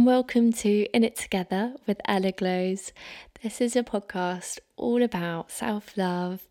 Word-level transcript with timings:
and 0.00 0.06
welcome 0.06 0.50
to 0.50 0.86
In 0.94 1.04
It 1.04 1.14
Together 1.14 1.74
with 1.86 2.00
Ella 2.06 2.32
Glows. 2.32 2.94
This 3.42 3.60
is 3.60 3.76
a 3.76 3.82
podcast 3.82 4.58
all 4.78 5.02
about 5.02 5.50
self 5.50 5.94
love, 5.94 6.48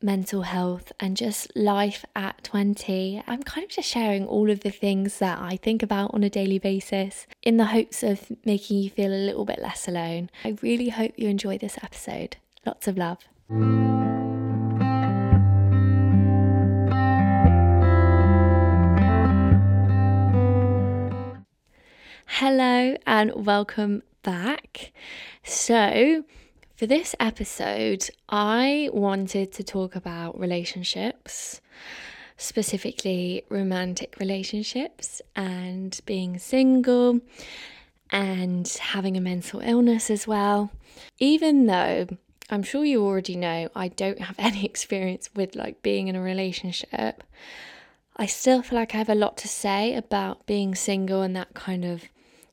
mental 0.00 0.42
health, 0.42 0.92
and 1.00 1.16
just 1.16 1.50
life 1.56 2.04
at 2.14 2.44
20. 2.44 3.20
I'm 3.26 3.42
kind 3.42 3.64
of 3.64 3.70
just 3.70 3.88
sharing 3.88 4.28
all 4.28 4.48
of 4.48 4.60
the 4.60 4.70
things 4.70 5.18
that 5.18 5.40
I 5.40 5.56
think 5.56 5.82
about 5.82 6.14
on 6.14 6.22
a 6.22 6.30
daily 6.30 6.60
basis 6.60 7.26
in 7.42 7.56
the 7.56 7.66
hopes 7.66 8.04
of 8.04 8.30
making 8.44 8.78
you 8.78 8.90
feel 8.90 9.12
a 9.12 9.26
little 9.26 9.44
bit 9.44 9.58
less 9.58 9.88
alone. 9.88 10.30
I 10.44 10.56
really 10.62 10.90
hope 10.90 11.14
you 11.16 11.28
enjoy 11.28 11.58
this 11.58 11.78
episode. 11.82 12.36
Lots 12.64 12.86
of 12.86 12.96
love. 12.96 13.18
Hello 22.32 22.94
and 23.04 23.46
welcome 23.46 24.02
back. 24.22 24.92
So, 25.42 26.24
for 26.76 26.86
this 26.86 27.16
episode, 27.18 28.08
I 28.28 28.90
wanted 28.92 29.50
to 29.54 29.64
talk 29.64 29.96
about 29.96 30.38
relationships, 30.38 31.60
specifically 32.36 33.42
romantic 33.48 34.16
relationships, 34.20 35.20
and 35.34 35.98
being 36.04 36.38
single 36.38 37.20
and 38.10 38.68
having 38.68 39.16
a 39.16 39.20
mental 39.20 39.60
illness 39.60 40.08
as 40.08 40.28
well. 40.28 40.70
Even 41.18 41.66
though 41.66 42.06
I'm 42.50 42.62
sure 42.62 42.84
you 42.84 43.04
already 43.04 43.36
know 43.36 43.68
I 43.74 43.88
don't 43.88 44.20
have 44.20 44.36
any 44.38 44.64
experience 44.64 45.30
with 45.34 45.56
like 45.56 45.82
being 45.82 46.06
in 46.06 46.14
a 46.14 46.22
relationship, 46.22 47.24
I 48.16 48.26
still 48.26 48.62
feel 48.62 48.78
like 48.78 48.94
I 48.94 48.98
have 48.98 49.08
a 49.08 49.14
lot 49.14 49.38
to 49.38 49.48
say 49.48 49.94
about 49.94 50.46
being 50.46 50.74
single 50.76 51.22
and 51.22 51.34
that 51.34 51.54
kind 51.54 51.84
of 51.84 52.04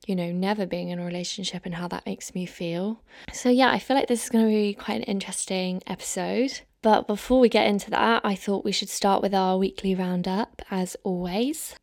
you 0.06 0.14
know, 0.14 0.30
never 0.32 0.64
being 0.64 0.88
in 0.88 1.00
a 1.00 1.04
relationship 1.04 1.66
and 1.66 1.74
how 1.74 1.88
that 1.88 2.06
makes 2.06 2.34
me 2.34 2.46
feel. 2.46 3.02
So, 3.32 3.50
yeah, 3.50 3.70
I 3.70 3.78
feel 3.78 3.96
like 3.96 4.08
this 4.08 4.24
is 4.24 4.30
going 4.30 4.44
to 4.44 4.50
be 4.50 4.72
quite 4.72 4.96
an 4.96 5.02
interesting 5.02 5.82
episode. 5.86 6.60
But 6.80 7.08
before 7.08 7.40
we 7.40 7.48
get 7.48 7.66
into 7.66 7.90
that, 7.90 8.24
I 8.24 8.36
thought 8.36 8.64
we 8.64 8.72
should 8.72 8.88
start 8.88 9.20
with 9.20 9.34
our 9.34 9.58
weekly 9.58 9.94
roundup 9.94 10.62
as 10.70 10.96
always. 11.02 11.74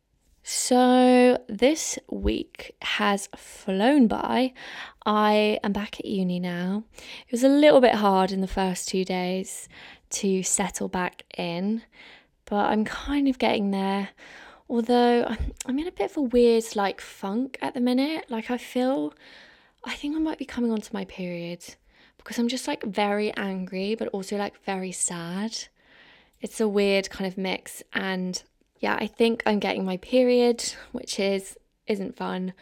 So, 0.42 1.38
this 1.48 1.98
week 2.10 2.74
has 2.82 3.28
flown 3.36 4.08
by. 4.08 4.54
I 5.04 5.58
am 5.62 5.72
back 5.72 6.00
at 6.00 6.06
uni 6.06 6.40
now. 6.40 6.84
It 6.96 7.32
was 7.32 7.44
a 7.44 7.48
little 7.48 7.80
bit 7.80 7.96
hard 7.96 8.32
in 8.32 8.40
the 8.40 8.46
first 8.46 8.88
two 8.88 9.04
days 9.04 9.68
to 10.10 10.42
settle 10.42 10.88
back 10.88 11.24
in, 11.36 11.82
but 12.46 12.66
I'm 12.70 12.84
kind 12.84 13.28
of 13.28 13.38
getting 13.38 13.70
there. 13.70 14.10
Although 14.68 15.36
I'm 15.66 15.78
in 15.78 15.86
a 15.86 15.92
bit 15.92 16.10
of 16.10 16.16
a 16.16 16.22
weird 16.22 16.64
like 16.74 17.00
funk 17.00 17.58
at 17.60 17.74
the 17.74 17.80
minute. 17.80 18.30
Like 18.30 18.50
I 18.50 18.58
feel 18.58 19.14
I 19.84 19.94
think 19.94 20.16
I 20.16 20.18
might 20.18 20.38
be 20.38 20.44
coming 20.44 20.72
onto 20.72 20.90
my 20.92 21.04
period 21.04 21.62
because 22.16 22.38
I'm 22.38 22.48
just 22.48 22.66
like 22.66 22.82
very 22.82 23.34
angry 23.36 23.94
but 23.94 24.08
also 24.08 24.36
like 24.36 24.62
very 24.64 24.92
sad. 24.92 25.56
It's 26.40 26.60
a 26.60 26.68
weird 26.68 27.10
kind 27.10 27.26
of 27.26 27.38
mix 27.38 27.82
and 27.92 28.42
yeah, 28.80 28.96
I 28.98 29.06
think 29.06 29.42
I'm 29.46 29.60
getting 29.60 29.84
my 29.84 29.96
period, 29.98 30.74
which 30.92 31.18
is 31.20 31.56
isn't 31.86 32.16
fun. 32.16 32.54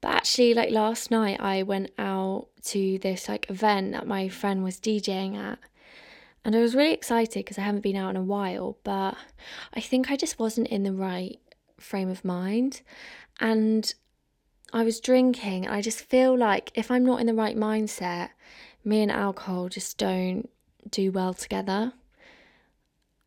But 0.00 0.14
actually 0.14 0.54
like 0.54 0.70
last 0.70 1.10
night 1.10 1.40
I 1.40 1.62
went 1.62 1.92
out 1.98 2.48
to 2.64 2.98
this 2.98 3.28
like 3.28 3.48
event 3.48 3.92
that 3.92 4.06
my 4.06 4.28
friend 4.28 4.64
was 4.64 4.80
DJing 4.80 5.36
at 5.36 5.58
and 6.44 6.54
I 6.54 6.60
was 6.60 6.74
really 6.74 6.92
excited 6.92 7.40
because 7.40 7.56
I 7.56 7.62
haven't 7.62 7.80
been 7.80 7.96
out 7.96 8.10
in 8.10 8.16
a 8.16 8.22
while, 8.22 8.76
but 8.84 9.16
I 9.72 9.80
think 9.80 10.10
I 10.10 10.16
just 10.16 10.38
wasn't 10.38 10.68
in 10.68 10.82
the 10.82 10.92
right 10.92 11.40
frame 11.84 12.08
of 12.08 12.24
mind. 12.24 12.82
And 13.40 13.94
I 14.72 14.82
was 14.82 15.00
drinking. 15.00 15.68
I 15.68 15.80
just 15.80 16.00
feel 16.00 16.36
like 16.36 16.72
if 16.74 16.90
I'm 16.90 17.04
not 17.04 17.20
in 17.20 17.26
the 17.26 17.34
right 17.34 17.56
mindset, 17.56 18.30
me 18.84 19.02
and 19.02 19.12
alcohol 19.12 19.68
just 19.68 19.98
don't 19.98 20.50
do 20.90 21.12
well 21.12 21.34
together. 21.34 21.92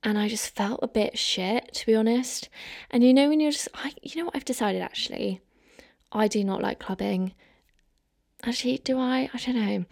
And 0.03 0.17
I 0.17 0.27
just 0.27 0.55
felt 0.55 0.79
a 0.83 0.87
bit 0.87 1.17
shit, 1.17 1.73
to 1.73 1.85
be 1.85 1.95
honest. 1.95 2.49
And 2.91 3.03
you 3.03 3.13
know, 3.13 3.29
when 3.29 3.39
you're 3.39 3.51
just, 3.51 3.69
I, 3.73 3.93
you 4.01 4.17
know 4.17 4.25
what 4.25 4.35
I've 4.35 4.45
decided 4.45 4.81
actually? 4.81 5.41
I 6.11 6.27
do 6.27 6.43
not 6.43 6.61
like 6.61 6.79
clubbing. 6.79 7.33
Actually, 8.43 8.77
do 8.77 8.99
I? 8.99 9.29
I 9.33 9.37
don't 9.37 9.55
know. 9.55 9.85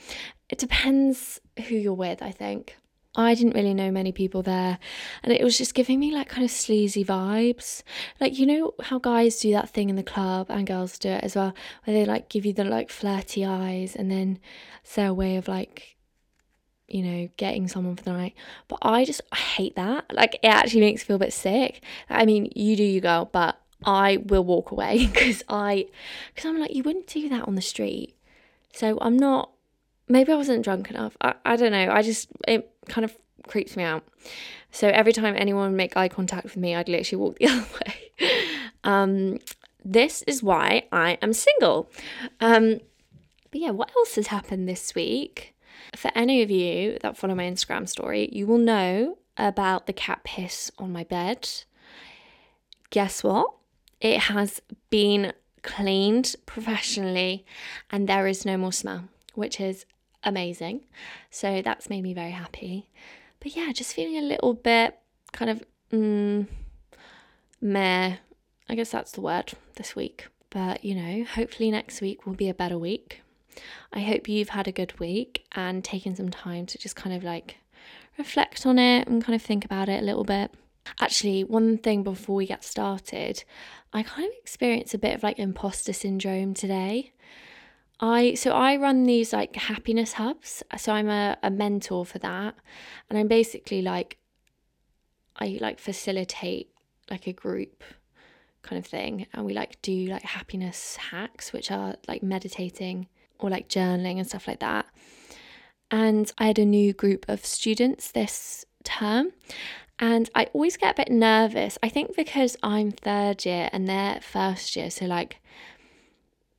It 0.50 0.59
depends 0.59 1.41
who 1.68 1.75
you're 1.75 1.94
with, 1.94 2.22
I 2.22 2.31
think. 2.31 2.78
I 3.15 3.33
didn't 3.33 3.55
really 3.55 3.73
know 3.73 3.91
many 3.91 4.11
people 4.11 4.41
there, 4.41 4.77
and 5.23 5.31
it 5.31 5.43
was 5.43 5.57
just 5.57 5.73
giving 5.73 5.99
me 5.99 6.13
like 6.13 6.29
kind 6.29 6.43
of 6.43 6.51
sleazy 6.51 7.03
vibes. 7.03 7.83
Like, 8.19 8.37
you 8.37 8.45
know 8.45 8.73
how 8.81 8.99
guys 8.99 9.39
do 9.39 9.51
that 9.51 9.69
thing 9.69 9.89
in 9.89 9.95
the 9.95 10.03
club 10.03 10.47
and 10.49 10.67
girls 10.67 10.99
do 10.99 11.09
it 11.09 11.23
as 11.23 11.35
well, 11.35 11.53
where 11.83 11.95
they 11.95 12.05
like 12.05 12.29
give 12.29 12.45
you 12.45 12.53
the 12.53 12.65
like 12.65 12.89
flirty 12.89 13.45
eyes 13.45 13.95
and 13.95 14.11
then 14.11 14.39
say 14.83 15.05
a 15.05 15.13
way 15.13 15.37
of 15.37 15.47
like, 15.47 15.97
you 16.87 17.03
know, 17.03 17.29
getting 17.37 17.67
someone 17.67 17.95
for 17.95 18.03
the 18.03 18.13
night. 18.13 18.35
But 18.67 18.79
I 18.81 19.05
just 19.05 19.21
I 19.31 19.37
hate 19.37 19.75
that. 19.75 20.05
Like, 20.11 20.35
it 20.35 20.47
actually 20.47 20.81
makes 20.81 21.01
me 21.01 21.05
feel 21.05 21.15
a 21.15 21.19
bit 21.19 21.33
sick. 21.33 21.83
I 22.09 22.25
mean, 22.25 22.51
you 22.55 22.75
do 22.75 22.83
you 22.83 23.01
girl, 23.01 23.29
but 23.31 23.59
I 23.85 24.17
will 24.17 24.43
walk 24.43 24.71
away 24.71 25.07
because 25.13 25.41
I, 25.47 25.87
because 26.33 26.49
I'm 26.49 26.59
like, 26.59 26.75
you 26.75 26.83
wouldn't 26.83 27.07
do 27.07 27.29
that 27.29 27.47
on 27.47 27.55
the 27.55 27.61
street. 27.61 28.15
So 28.73 28.97
I'm 28.99 29.15
not 29.15 29.51
maybe 30.07 30.31
I 30.31 30.35
wasn't 30.35 30.63
drunk 30.63 30.89
enough. 30.89 31.17
I, 31.21 31.35
I 31.45 31.55
don't 31.55 31.71
know. 31.71 31.89
I 31.91 32.01
just, 32.01 32.29
it 32.47 32.71
kind 32.88 33.06
of 33.06 33.16
creeps 33.47 33.75
me 33.75 33.84
out. 33.84 34.03
So 34.72 34.90
every 34.90 35.13
time 35.13 35.35
anyone 35.38 35.69
would 35.69 35.78
make 35.78 35.96
eye 35.96 36.09
contact 36.09 36.44
with 36.44 36.57
me, 36.57 36.75
I'd 36.75 36.90
literally 36.90 37.22
walk 37.22 37.40
the 37.40 37.47
other 37.50 37.66
way. 37.85 38.29
Um, 38.84 39.40
this 39.84 40.22
is 40.23 40.44
why 40.44 40.88
I 40.91 41.18
am 41.22 41.34
single. 41.34 41.90
Um, 42.40 42.79
but 43.51 43.62
yeah, 43.62 43.69
what 43.72 43.91
else 43.95 44.16
has 44.16 44.28
happened 44.28 44.68
this 44.68 44.95
week? 44.95 45.56
For 45.95 46.12
any 46.16 46.41
of 46.41 46.51
you 46.51 46.97
that 47.01 47.18
follow 47.18 47.35
my 47.35 47.44
Instagram 47.44 47.88
story, 47.88 48.29
you 48.31 48.47
will 48.47 48.57
know 48.57 49.18
about 49.38 49.85
the 49.85 49.94
cat 49.94 50.24
piss 50.24 50.72
on 50.78 50.91
my 50.91 51.03
bed. 51.03 51.47
Guess 52.90 53.24
what? 53.24 53.51
It 54.01 54.22
has 54.22 54.62
been 54.90 55.34
cleaned 55.62 56.35
professionally 56.45 57.45
and 57.91 58.07
there 58.07 58.28
is 58.28 58.45
no 58.45 58.57
more 58.57 58.74
smell, 58.74 59.06
which 59.34 59.59
is 59.59 59.85
amazing. 60.25 60.81
So 61.30 61.62
that's 61.62 61.90
made 61.90 62.02
me 62.02 62.13
very 62.13 62.31
happy. 62.31 62.90
But 63.40 63.56
yeah, 63.56 63.72
just 63.72 63.94
feeling 63.94 64.18
a 64.18 64.22
little 64.22 64.53
bit 64.53 64.97
kind 65.31 65.52
of 65.52 65.63
mm, 65.91 66.47
meh. 67.62 68.16
I 68.68 68.75
guess 68.75 68.91
that's 68.91 69.12
the 69.12 69.22
word 69.22 69.53
this 69.75 69.96
week. 69.96 70.28
But 70.50 70.84
you 70.84 70.96
know, 70.96 71.24
hopefully 71.24 71.72
next 71.72 72.02
week 72.02 72.25
will 72.25 72.34
be 72.34 72.50
a 72.50 72.53
better 72.53 72.78
week. 72.78 73.22
I 73.94 74.02
hope 74.02 74.28
you've 74.28 74.50
had 74.50 74.68
a 74.68 74.74
good 74.74 75.00
week 75.00 75.46
and 75.53 75.84
taken 75.84 76.16
some 76.16 76.30
time 76.30 76.66
to 76.66 76.78
just 76.78 76.96
kind 76.96 77.16
of 77.16 77.24
like 77.24 77.57
reflect 78.18 78.66
on 78.66 78.80
it 78.80 79.07
and 79.07 79.24
kind 79.24 79.36
of 79.36 79.42
think 79.42 79.63
about 79.63 79.90
it 79.90 80.02
a 80.02 80.06
little 80.06 80.24
bit. 80.24 80.52
Actually, 81.00 81.44
one 81.44 81.78
thing 81.78 82.03
before 82.03 82.36
we 82.36 82.46
get 82.46 82.63
started, 82.63 83.44
I 83.92 84.03
kind 84.03 84.28
of 84.28 84.38
experienced 84.38 84.94
a 84.94 85.00
bit 85.00 85.16
of 85.16 85.24
like 85.24 85.40
imposter 85.40 85.94
syndrome 85.94 86.53
today. 86.53 87.12
I 88.00 88.33
so 88.33 88.51
I 88.51 88.75
run 88.75 89.03
these 89.03 89.31
like 89.31 89.56
happiness 89.56 90.13
hubs. 90.13 90.63
So 90.78 90.91
I'm 90.91 91.09
a, 91.09 91.38
a 91.41 91.50
mentor 91.50 92.06
for 92.06 92.19
that. 92.19 92.56
And 93.09 93.17
I'm 93.17 93.28
basically 93.28 93.81
like 93.81 94.17
I 95.38 95.57
like 95.61 95.79
facilitate 95.79 96.69
like 97.09 97.28
a 97.28 97.33
group 97.33 97.83
kind 98.63 98.79
of 98.79 98.85
thing. 98.85 99.28
And 99.33 99.45
we 99.45 99.53
like 99.53 99.81
do 99.81 100.07
like 100.07 100.23
happiness 100.23 100.97
hacks, 100.97 101.53
which 101.53 101.72
are 101.72 101.95
like 102.07 102.23
meditating 102.23 103.07
or 103.39 103.50
like 103.50 103.69
journaling 103.69 104.17
and 104.17 104.27
stuff 104.27 104.47
like 104.47 104.59
that. 104.59 104.85
And 105.91 106.31
I 106.38 106.47
had 106.47 106.59
a 106.59 106.66
new 106.66 106.94
group 106.94 107.25
of 107.29 107.45
students 107.45 108.12
this 108.12 108.66
term. 108.83 109.31
And 109.97 110.30
I 110.36 110.47
always 110.51 110.75
get 110.75 111.00
a 111.00 111.03
bit 111.03 111.12
nervous. 111.12 111.77
I 111.81 111.88
think 111.88 112.15
because 112.18 112.57
I'm 112.62 112.92
third 112.92 113.45
year 113.45 113.69
and 113.71 113.88
they're 113.88 114.19
first 114.19 114.75
year. 114.75 114.89
So 114.89 115.06
like 115.06 115.42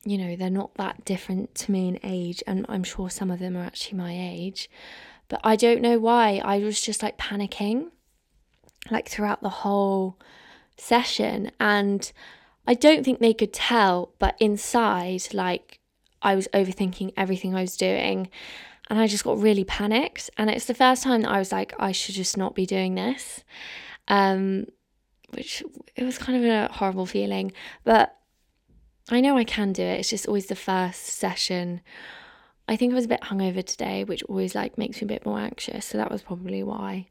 you 0.06 0.16
know, 0.16 0.36
they're 0.36 0.48
not 0.48 0.74
that 0.76 1.04
different 1.04 1.54
to 1.56 1.72
me 1.72 1.88
in 1.88 1.98
age, 2.04 2.42
and 2.46 2.64
I'm 2.68 2.84
sure 2.84 3.10
some 3.10 3.30
of 3.30 3.40
them 3.40 3.56
are 3.56 3.64
actually 3.64 3.98
my 3.98 4.16
age. 4.16 4.70
But 5.28 5.40
I 5.42 5.56
don't 5.56 5.82
know 5.82 5.98
why. 5.98 6.40
I 6.44 6.58
was 6.58 6.80
just 6.80 7.02
like 7.02 7.18
panicking, 7.18 7.90
like 8.88 9.08
throughout 9.08 9.42
the 9.42 9.48
whole 9.48 10.16
session. 10.76 11.50
And 11.58 12.10
I 12.68 12.74
don't 12.74 13.04
think 13.04 13.18
they 13.18 13.34
could 13.34 13.52
tell, 13.52 14.12
but 14.20 14.36
inside, 14.38 15.34
like, 15.34 15.80
I 16.22 16.36
was 16.36 16.46
overthinking 16.54 17.12
everything 17.16 17.56
I 17.56 17.62
was 17.62 17.76
doing. 17.76 18.30
And 18.88 19.00
I 19.00 19.08
just 19.08 19.24
got 19.24 19.40
really 19.40 19.64
panicked. 19.64 20.30
And 20.38 20.48
it's 20.48 20.66
the 20.66 20.74
first 20.74 21.02
time 21.02 21.22
that 21.22 21.32
I 21.32 21.40
was 21.40 21.50
like, 21.50 21.74
I 21.80 21.90
should 21.90 22.14
just 22.14 22.36
not 22.36 22.54
be 22.54 22.64
doing 22.64 22.94
this. 22.94 23.42
Um, 24.06 24.66
which 25.30 25.64
it 25.96 26.04
was 26.04 26.18
kind 26.18 26.38
of 26.38 26.48
a 26.48 26.72
horrible 26.72 27.06
feeling. 27.06 27.50
But 27.82 28.16
I 29.08 29.20
know 29.20 29.36
I 29.36 29.44
can 29.44 29.72
do 29.72 29.82
it. 29.82 30.00
It's 30.00 30.10
just 30.10 30.26
always 30.26 30.46
the 30.46 30.56
first 30.56 31.06
session. 31.06 31.80
I 32.68 32.76
think 32.76 32.92
I 32.92 32.96
was 32.96 33.04
a 33.04 33.08
bit 33.08 33.20
hungover 33.22 33.64
today, 33.64 34.02
which 34.04 34.22
always 34.24 34.54
like 34.54 34.76
makes 34.76 35.00
me 35.00 35.04
a 35.04 35.08
bit 35.08 35.24
more 35.24 35.38
anxious. 35.38 35.86
So 35.86 35.98
that 35.98 36.10
was 36.10 36.22
probably 36.22 36.62
why. 36.62 37.06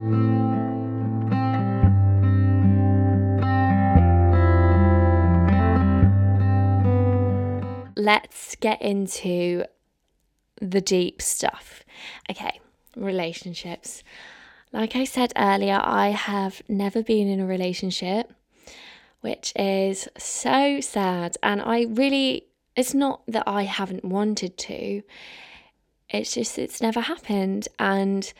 let's 8.05 8.55
get 8.57 8.81
into 8.81 9.65
the 10.61 10.79
deep 10.79 11.21
stuff. 11.21 11.83
Okay, 12.29 12.59
relationships. 12.95 14.03
Like 14.71 14.95
I 14.95 15.05
said 15.05 15.33
earlier, 15.35 15.81
I 15.81 16.09
have 16.09 16.61
never 16.69 17.01
been 17.01 17.27
in 17.27 17.39
a 17.39 17.45
relationship, 17.45 18.31
which 19.25 19.51
is 19.55 20.07
so 20.19 20.79
sad. 20.81 21.35
And 21.41 21.59
I 21.59 21.87
really, 21.89 22.45
it's 22.75 22.93
not 22.93 23.23
that 23.27 23.47
I 23.47 23.63
haven't 23.63 24.05
wanted 24.05 24.55
to, 24.59 25.01
it's 26.09 26.35
just, 26.35 26.59
it's 26.59 26.79
never 26.79 27.01
happened. 27.01 27.67
And 27.79 28.31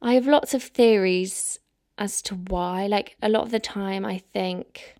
I 0.00 0.14
have 0.14 0.28
lots 0.28 0.54
of 0.54 0.62
theories 0.62 1.58
as 1.98 2.22
to 2.22 2.36
why. 2.36 2.86
Like 2.86 3.16
a 3.20 3.28
lot 3.28 3.42
of 3.42 3.50
the 3.50 3.58
time, 3.58 4.04
I 4.04 4.18
think 4.18 4.94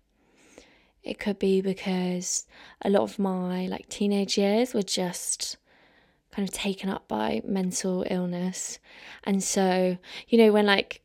it 1.01 1.17
could 1.17 1.39
be 1.39 1.61
because 1.61 2.45
a 2.81 2.89
lot 2.89 3.03
of 3.03 3.17
my 3.17 3.67
like 3.67 3.87
teenage 3.87 4.37
years 4.37 4.73
were 4.73 4.83
just 4.83 5.55
kind 6.31 6.45
of 6.45 6.53
taken 6.53 6.89
up 6.89 7.07
by 7.07 7.41
mental 7.45 8.05
illness. 8.09 8.79
And 9.23 9.41
so, 9.41 9.97
you 10.27 10.37
know, 10.37 10.51
when 10.51 10.65
like 10.65 11.01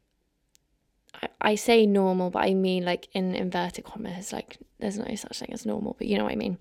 I, 1.41 1.55
say 1.55 1.87
normal, 1.87 2.31
but 2.31 2.45
I 2.45 2.55
mean 2.55 2.85
like 2.85 3.09
in 3.13 3.35
inverted 3.35 3.85
commas, 3.85 4.33
like 4.33 4.59
there's 4.79 4.99
no 4.99 5.15
such 5.15 5.39
thing 5.39 5.53
as 5.53 5.67
normal, 5.67 5.95
but 5.99 6.07
you 6.07 6.19
know 6.19 6.25
what 6.25 6.33
I 6.33 6.37
mean. 6.37 6.59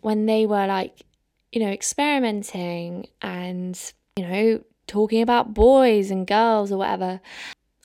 When 0.00 0.26
they 0.26 0.46
were 0.46 0.66
like, 0.66 1.02
you 1.52 1.60
know, 1.60 1.70
experimenting 1.70 3.06
and, 3.20 3.78
you 4.16 4.26
know, 4.26 4.64
talking 4.86 5.22
about 5.22 5.54
boys 5.54 6.10
and 6.10 6.26
girls 6.26 6.72
or 6.72 6.78
whatever, 6.78 7.20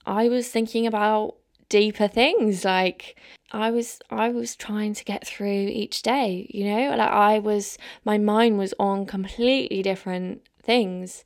I 0.05 0.29
was 0.29 0.49
thinking 0.49 0.87
about 0.87 1.35
deeper 1.69 2.07
things 2.07 2.63
like 2.63 3.17
I 3.51 3.71
was 3.71 3.99
I 4.09 4.29
was 4.29 4.55
trying 4.55 4.93
to 4.93 5.03
get 5.03 5.27
through 5.27 5.67
each 5.67 6.01
day, 6.01 6.49
you 6.49 6.65
know? 6.65 6.95
Like 6.95 7.11
I 7.11 7.39
was 7.39 7.77
my 8.05 8.17
mind 8.17 8.57
was 8.57 8.73
on 8.79 9.05
completely 9.05 9.81
different 9.81 10.41
things. 10.63 11.23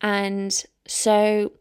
And 0.00 0.64
so, 0.86 1.52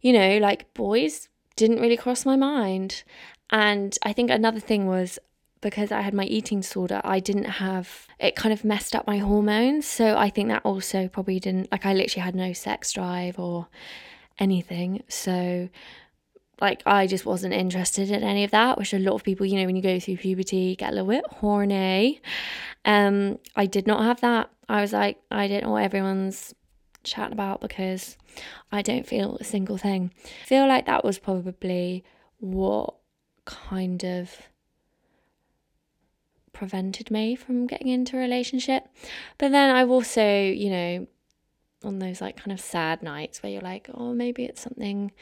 you 0.00 0.12
know, 0.12 0.38
like 0.38 0.72
boys 0.74 1.28
didn't 1.56 1.80
really 1.80 1.96
cross 1.96 2.24
my 2.24 2.36
mind. 2.36 3.04
And 3.50 3.96
I 4.02 4.12
think 4.12 4.30
another 4.30 4.60
thing 4.60 4.86
was 4.86 5.18
because 5.60 5.90
I 5.90 6.02
had 6.02 6.12
my 6.12 6.24
eating 6.24 6.60
disorder, 6.60 7.00
I 7.04 7.20
didn't 7.20 7.44
have 7.44 8.06
it 8.18 8.36
kind 8.36 8.52
of 8.52 8.64
messed 8.64 8.94
up 8.94 9.06
my 9.06 9.18
hormones. 9.18 9.86
So 9.86 10.16
I 10.16 10.28
think 10.28 10.48
that 10.48 10.62
also 10.64 11.08
probably 11.08 11.40
didn't 11.40 11.72
like 11.72 11.86
I 11.86 11.94
literally 11.94 12.22
had 12.24 12.34
no 12.34 12.52
sex 12.52 12.92
drive 12.92 13.38
or 13.38 13.68
anything. 14.38 15.02
So 15.08 15.68
like 16.60 16.82
I 16.86 17.06
just 17.06 17.26
wasn't 17.26 17.54
interested 17.54 18.10
in 18.10 18.22
any 18.22 18.44
of 18.44 18.50
that, 18.50 18.78
which 18.78 18.92
a 18.92 18.98
lot 18.98 19.14
of 19.14 19.24
people, 19.24 19.46
you 19.46 19.58
know, 19.58 19.66
when 19.66 19.76
you 19.76 19.82
go 19.82 19.98
through 19.98 20.18
puberty, 20.18 20.76
get 20.76 20.90
a 20.90 20.94
little 20.94 21.08
bit 21.08 21.24
horny. 21.26 22.20
Um, 22.84 23.38
I 23.56 23.66
did 23.66 23.86
not 23.86 24.02
have 24.02 24.20
that. 24.20 24.50
I 24.68 24.80
was 24.80 24.92
like, 24.92 25.18
I 25.30 25.48
didn't 25.48 25.64
know 25.64 25.72
what 25.72 25.84
everyone's 25.84 26.54
chatting 27.02 27.32
about 27.32 27.60
because 27.60 28.16
I 28.72 28.82
don't 28.82 29.06
feel 29.06 29.36
a 29.36 29.44
single 29.44 29.78
thing. 29.78 30.12
I 30.42 30.46
feel 30.46 30.66
like 30.66 30.86
that 30.86 31.04
was 31.04 31.18
probably 31.18 32.04
what 32.38 32.94
kind 33.44 34.04
of 34.04 34.48
prevented 36.52 37.10
me 37.10 37.36
from 37.36 37.66
getting 37.66 37.88
into 37.88 38.16
a 38.16 38.20
relationship. 38.20 38.88
But 39.38 39.52
then 39.52 39.74
I've 39.74 39.90
also, 39.90 40.24
you 40.42 40.70
know, 40.70 41.06
on 41.84 41.98
those 41.98 42.20
like 42.20 42.36
kind 42.36 42.52
of 42.52 42.60
sad 42.60 43.02
nights 43.02 43.42
where 43.42 43.52
you're 43.52 43.60
like, 43.60 43.88
oh, 43.92 44.14
maybe 44.14 44.44
it's 44.44 44.62
something 44.62 45.12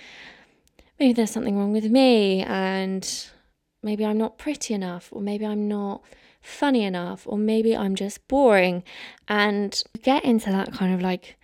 maybe 0.99 1.13
there's 1.13 1.31
something 1.31 1.59
wrong 1.59 1.73
with 1.73 1.87
me 1.87 2.43
and 2.43 3.27
maybe 3.83 4.05
I'm 4.05 4.19
not 4.19 4.39
pretty 4.39 4.73
enough 4.73 5.09
or 5.11 5.21
maybe 5.21 5.45
I'm 5.45 5.67
not 5.67 6.05
funny 6.41 6.85
enough 6.85 7.27
or 7.27 7.37
maybe 7.37 7.77
I'm 7.77 7.97
just 7.97 8.27
boring 8.29 8.85
and 9.27 9.83
get 10.03 10.25
into 10.25 10.51
that 10.51 10.73
kind 10.73 10.95
of 10.95 11.01
like 11.01 11.37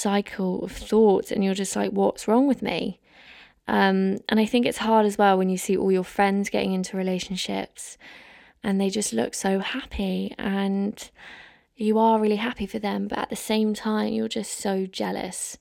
cycle 0.00 0.64
of 0.64 0.72
thoughts 0.72 1.30
and 1.30 1.44
you're 1.44 1.54
just 1.54 1.76
like 1.76 1.90
what's 1.90 2.26
wrong 2.28 2.46
with 2.46 2.62
me 2.62 2.98
um, 3.68 4.18
and 4.28 4.40
I 4.40 4.46
think 4.46 4.66
it's 4.66 4.78
hard 4.78 5.06
as 5.06 5.16
well 5.16 5.38
when 5.38 5.48
you 5.48 5.56
see 5.56 5.76
all 5.76 5.92
your 5.92 6.04
friends 6.04 6.50
getting 6.50 6.72
into 6.72 6.96
relationships 6.96 7.98
and 8.62 8.80
they 8.80 8.90
just 8.90 9.12
look 9.12 9.34
so 9.34 9.60
happy 9.60 10.34
and 10.38 11.10
you 11.76 11.98
are 11.98 12.20
really 12.20 12.36
happy 12.36 12.66
for 12.66 12.78
them 12.78 13.08
but 13.08 13.18
at 13.18 13.30
the 13.30 13.36
same 13.36 13.74
time 13.74 14.12
you're 14.12 14.28
just 14.28 14.52
so 14.52 14.86
jealous 14.86 15.56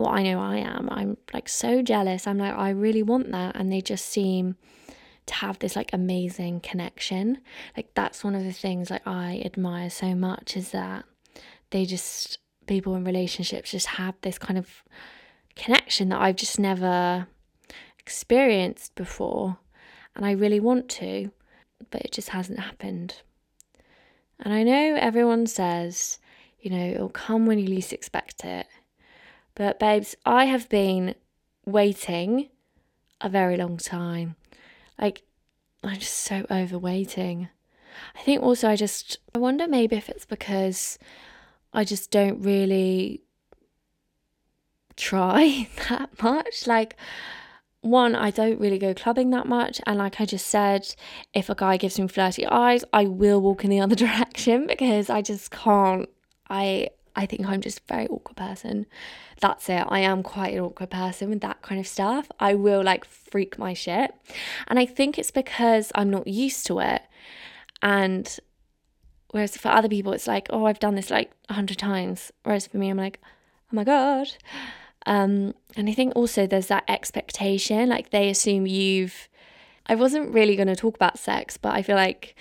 well, 0.00 0.08
I 0.08 0.22
know 0.22 0.40
I 0.40 0.56
am. 0.56 0.88
I'm 0.90 1.18
like 1.34 1.46
so 1.46 1.82
jealous. 1.82 2.26
I'm 2.26 2.38
like, 2.38 2.54
I 2.54 2.70
really 2.70 3.02
want 3.02 3.30
that. 3.32 3.54
And 3.54 3.70
they 3.70 3.82
just 3.82 4.06
seem 4.06 4.56
to 5.26 5.34
have 5.34 5.58
this 5.58 5.76
like 5.76 5.92
amazing 5.92 6.60
connection. 6.60 7.38
Like, 7.76 7.92
that's 7.94 8.24
one 8.24 8.34
of 8.34 8.42
the 8.42 8.52
things 8.52 8.88
like 8.88 9.06
I 9.06 9.42
admire 9.44 9.90
so 9.90 10.14
much 10.14 10.56
is 10.56 10.70
that 10.70 11.04
they 11.68 11.84
just, 11.84 12.38
people 12.70 12.94
in 12.94 13.02
relationships 13.02 13.72
just 13.72 13.88
have 13.88 14.14
this 14.22 14.38
kind 14.38 14.56
of 14.56 14.84
connection 15.56 16.08
that 16.10 16.20
I've 16.20 16.36
just 16.36 16.58
never 16.58 17.26
experienced 17.98 18.94
before. 18.94 19.58
And 20.14 20.24
I 20.24 20.30
really 20.30 20.60
want 20.60 20.88
to, 20.90 21.32
but 21.90 22.02
it 22.02 22.12
just 22.12 22.28
hasn't 22.28 22.60
happened. 22.60 23.22
And 24.38 24.54
I 24.54 24.62
know 24.62 24.96
everyone 25.00 25.48
says, 25.48 26.20
you 26.60 26.70
know, 26.70 26.86
it'll 26.86 27.08
come 27.08 27.44
when 27.44 27.58
you 27.58 27.66
least 27.66 27.92
expect 27.92 28.44
it. 28.44 28.68
But, 29.56 29.80
babes, 29.80 30.14
I 30.24 30.44
have 30.44 30.68
been 30.68 31.16
waiting 31.66 32.50
a 33.20 33.28
very 33.28 33.56
long 33.56 33.78
time. 33.78 34.36
Like, 34.96 35.22
I'm 35.82 35.98
just 35.98 36.14
so 36.14 36.46
over 36.48 36.78
waiting. 36.78 37.48
I 38.14 38.20
think 38.22 38.42
also 38.42 38.68
I 38.68 38.76
just, 38.76 39.18
I 39.34 39.38
wonder 39.38 39.66
maybe 39.66 39.96
if 39.96 40.08
it's 40.08 40.24
because 40.24 40.98
I 41.72 41.84
just 41.84 42.10
don't 42.10 42.42
really 42.42 43.22
try 44.96 45.68
that 45.88 46.22
much. 46.22 46.66
Like, 46.66 46.96
one, 47.80 48.14
I 48.14 48.30
don't 48.30 48.60
really 48.60 48.78
go 48.78 48.92
clubbing 48.92 49.30
that 49.30 49.46
much. 49.46 49.80
And 49.86 49.98
like 49.98 50.20
I 50.20 50.26
just 50.26 50.46
said, 50.46 50.94
if 51.32 51.48
a 51.48 51.54
guy 51.54 51.76
gives 51.76 51.98
me 51.98 52.06
flirty 52.08 52.46
eyes, 52.46 52.84
I 52.92 53.06
will 53.06 53.40
walk 53.40 53.64
in 53.64 53.70
the 53.70 53.80
other 53.84 53.96
direction 53.96 54.66
because 54.66 55.10
I 55.10 55.22
just 55.22 55.50
can't. 55.50 56.08
I 56.48 56.90
I 57.16 57.26
think 57.26 57.46
I'm 57.46 57.60
just 57.60 57.80
a 57.80 57.92
very 57.92 58.06
awkward 58.08 58.36
person. 58.36 58.86
That's 59.40 59.68
it. 59.68 59.84
I 59.88 60.00
am 60.00 60.22
quite 60.22 60.54
an 60.54 60.60
awkward 60.60 60.90
person 60.90 61.30
with 61.30 61.40
that 61.40 61.60
kind 61.60 61.80
of 61.80 61.86
stuff. 61.86 62.30
I 62.38 62.54
will 62.54 62.82
like 62.82 63.04
freak 63.04 63.58
my 63.58 63.74
shit. 63.74 64.14
And 64.68 64.78
I 64.78 64.86
think 64.86 65.18
it's 65.18 65.30
because 65.30 65.90
I'm 65.94 66.10
not 66.10 66.28
used 66.28 66.66
to 66.66 66.78
it. 66.78 67.02
And 67.82 68.38
whereas 69.30 69.56
for 69.56 69.68
other 69.68 69.88
people, 69.88 70.12
it's 70.12 70.26
like, 70.26 70.48
oh, 70.50 70.66
I've 70.66 70.78
done 70.78 70.94
this 70.94 71.10
like 71.10 71.32
a 71.48 71.54
hundred 71.54 71.78
times. 71.78 72.32
Whereas 72.42 72.66
for 72.66 72.78
me, 72.78 72.88
I'm 72.88 72.96
like, 72.96 73.20
oh 73.24 73.76
my 73.76 73.84
God. 73.84 74.28
Um, 75.06 75.54
and 75.76 75.88
I 75.88 75.92
think 75.92 76.14
also 76.14 76.46
there's 76.46 76.66
that 76.66 76.84
expectation, 76.88 77.88
like 77.88 78.10
they 78.10 78.28
assume 78.28 78.66
you've. 78.66 79.28
I 79.86 79.94
wasn't 79.96 80.32
really 80.32 80.54
going 80.54 80.68
to 80.68 80.76
talk 80.76 80.94
about 80.94 81.18
sex, 81.18 81.56
but 81.56 81.74
I 81.74 81.82
feel 81.82 81.96
like 81.96 82.36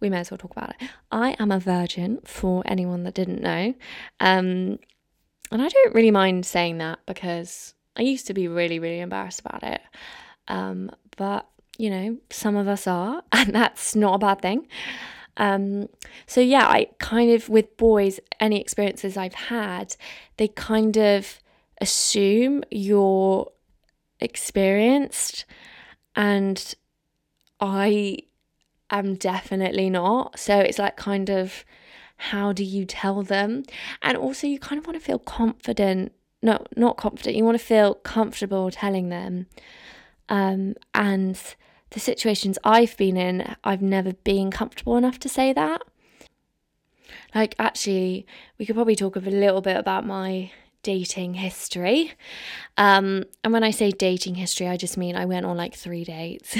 we 0.00 0.10
may 0.10 0.18
as 0.18 0.30
well 0.30 0.38
talk 0.38 0.50
about 0.50 0.70
it. 0.70 0.88
I 1.12 1.36
am 1.38 1.52
a 1.52 1.60
virgin 1.60 2.18
for 2.24 2.62
anyone 2.66 3.04
that 3.04 3.14
didn't 3.14 3.40
know. 3.40 3.74
Um, 4.18 4.78
and 5.50 5.62
I 5.62 5.68
don't 5.68 5.94
really 5.94 6.10
mind 6.10 6.44
saying 6.44 6.78
that 6.78 6.98
because 7.06 7.74
I 7.96 8.02
used 8.02 8.26
to 8.28 8.34
be 8.34 8.48
really, 8.48 8.78
really 8.78 9.00
embarrassed 9.00 9.40
about 9.40 9.62
it. 9.62 9.80
Um, 10.48 10.90
but, 11.16 11.46
you 11.76 11.90
know, 11.90 12.16
some 12.30 12.56
of 12.56 12.68
us 12.68 12.86
are, 12.86 13.22
and 13.32 13.54
that's 13.54 13.94
not 13.94 14.14
a 14.14 14.18
bad 14.18 14.40
thing. 14.40 14.66
Um, 15.38 15.88
so, 16.26 16.40
yeah, 16.40 16.66
I 16.66 16.88
kind 16.98 17.30
of, 17.30 17.48
with 17.48 17.76
boys, 17.76 18.20
any 18.38 18.60
experiences 18.60 19.16
I've 19.16 19.34
had, 19.34 19.96
they 20.36 20.48
kind 20.48 20.96
of 20.98 21.38
assume 21.80 22.64
you're 22.70 23.50
experienced. 24.20 25.44
And 26.14 26.74
I 27.60 28.18
am 28.90 29.14
definitely 29.14 29.90
not. 29.90 30.38
So 30.38 30.58
it's 30.58 30.78
like 30.78 30.96
kind 30.96 31.30
of 31.30 31.64
how 32.16 32.52
do 32.52 32.64
you 32.64 32.84
tell 32.84 33.22
them? 33.22 33.62
And 34.02 34.16
also 34.16 34.46
you 34.46 34.58
kind 34.58 34.78
of 34.78 34.86
want 34.86 34.98
to 34.98 35.04
feel 35.04 35.18
confident. 35.18 36.12
No, 36.42 36.64
not 36.76 36.96
confident. 36.96 37.36
You 37.36 37.44
want 37.44 37.58
to 37.58 37.64
feel 37.64 37.94
comfortable 37.94 38.70
telling 38.70 39.08
them. 39.08 39.46
Um, 40.28 40.74
and 40.94 41.40
the 41.90 42.00
situations 42.00 42.58
I've 42.64 42.96
been 42.96 43.16
in, 43.16 43.56
I've 43.64 43.82
never 43.82 44.12
been 44.12 44.50
comfortable 44.50 44.96
enough 44.96 45.18
to 45.20 45.28
say 45.28 45.52
that. 45.52 45.82
Like, 47.34 47.54
actually, 47.58 48.26
we 48.58 48.66
could 48.66 48.74
probably 48.74 48.96
talk 48.96 49.16
a 49.16 49.20
little 49.20 49.60
bit 49.60 49.76
about 49.76 50.06
my 50.06 50.50
dating 50.82 51.34
history. 51.34 52.12
Um, 52.76 53.24
and 53.44 53.52
when 53.52 53.64
I 53.64 53.70
say 53.70 53.90
dating 53.90 54.36
history, 54.36 54.68
I 54.68 54.76
just 54.76 54.96
mean 54.96 55.16
I 55.16 55.24
went 55.24 55.46
on 55.46 55.56
like 55.56 55.74
three 55.74 56.04
dates. 56.04 56.56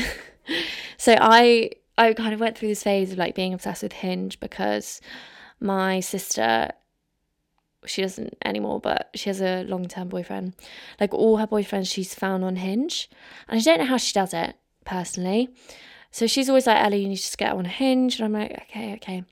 so 0.99 1.15
I 1.19 1.71
I 1.97 2.13
kind 2.13 2.35
of 2.35 2.41
went 2.41 2.57
through 2.57 2.69
this 2.69 2.83
phase 2.83 3.13
of 3.13 3.19
like 3.19 3.35
being 3.35 3.55
obsessed 3.55 3.83
with 3.83 3.93
Hinge 3.93 4.39
because 4.41 5.01
my 5.61 6.01
sister 6.01 6.71
she 7.87 8.03
doesn't 8.03 8.37
anymore, 8.45 8.81
but 8.81 9.09
she 9.15 9.31
has 9.31 9.41
a 9.41 9.63
long 9.65 9.87
term 9.87 10.09
boyfriend. 10.09 10.55
Like 11.01 11.15
all 11.15 11.39
her 11.39 11.47
boyfriends 11.47 11.93
she's 11.93 12.15
found 12.15 12.45
on 12.45 12.57
Hinge. 12.57 13.09
And 13.49 13.59
I 13.59 13.63
don't 13.63 13.79
know 13.79 13.87
how 13.87 13.97
she 13.97 14.13
does 14.13 14.35
it 14.35 14.57
personally. 14.89 15.51
So 16.11 16.27
she's 16.27 16.49
always 16.49 16.67
like, 16.67 16.83
Ellie, 16.83 17.03
you 17.03 17.09
need 17.09 17.17
to 17.17 17.23
just 17.23 17.39
get 17.39 17.53
on 17.53 17.67
a 17.67 17.69
Hinge. 17.69 18.19
And 18.19 18.25
I'm 18.25 18.33
like, 18.33 18.63
okay, 18.71 18.95
okay. 18.95 19.25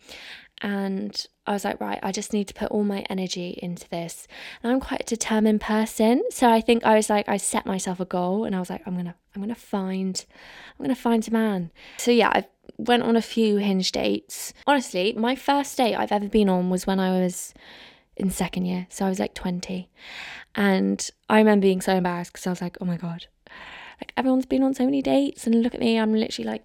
and 0.63 1.27
I 1.47 1.53
was 1.53 1.65
like, 1.65 1.81
right, 1.81 1.99
I 2.03 2.13
just 2.13 2.33
need 2.33 2.49
to 2.49 2.55
put 2.55 2.71
all 2.71 2.83
my 2.83 3.01
energy 3.09 3.59
into 3.63 3.89
this. 3.89 4.27
And 4.63 4.73
I'm 4.73 4.81
quite 4.81 5.03
a 5.03 5.05
determined 5.05 5.61
person. 5.61 6.23
So 6.31 6.51
I 6.51 6.61
think 6.61 6.85
I 6.85 6.97
was 6.97 7.09
like, 7.09 7.29
I 7.29 7.37
set 7.37 7.67
myself 7.67 8.01
a 8.01 8.05
goal 8.05 8.45
and 8.45 8.55
I 8.55 8.59
was 8.59 8.69
like, 8.69 8.83
I'm 8.87 8.97
gonna, 8.97 9.15
I'm 9.35 9.43
gonna 9.43 9.55
find, 9.55 10.25
I'm 10.79 10.85
gonna 10.85 10.95
find 10.97 11.27
a 11.27 11.31
man. 11.31 11.71
So 11.99 12.11
yeah, 12.11 12.31
I 12.31 12.47
went 12.79 13.05
on 13.05 13.17
a 13.17 13.23
few 13.23 13.57
hinge 13.57 13.93
dates. 13.93 14.53
Honestly, 14.67 15.15
my 15.17 15.37
first 15.37 15.77
date 15.77 15.95
I've 15.95 16.13
ever 16.13 16.29
been 16.29 16.49
on 16.49 16.69
was 16.69 16.87
when 16.87 17.01
I 17.01 17.11
was 17.11 17.55
in 18.17 18.31
second 18.31 18.67
year. 18.67 18.87
So 18.91 19.07
I 19.07 19.09
was 19.09 19.21
like 19.21 19.35
20. 19.35 19.89
And 20.55 21.09
I 21.29 21.39
remember 21.39 21.63
being 21.63 21.81
so 21.81 21.95
embarrassed 21.95 22.33
because 22.33 22.47
I 22.47 22.51
was 22.51 22.63
like, 22.63 22.77
oh 22.81 22.87
my 22.87 22.97
God, 22.97 23.27
like 24.01 24.13
everyone's 24.17 24.47
been 24.47 24.63
on 24.63 24.75
so 24.75 24.85
many 24.85 25.03
dates 25.03 25.47
and 25.47 25.63
look 25.63 25.75
at 25.75 25.81
me, 25.81 25.99
I'm 25.99 26.15
literally 26.15 26.49
like 26.49 26.65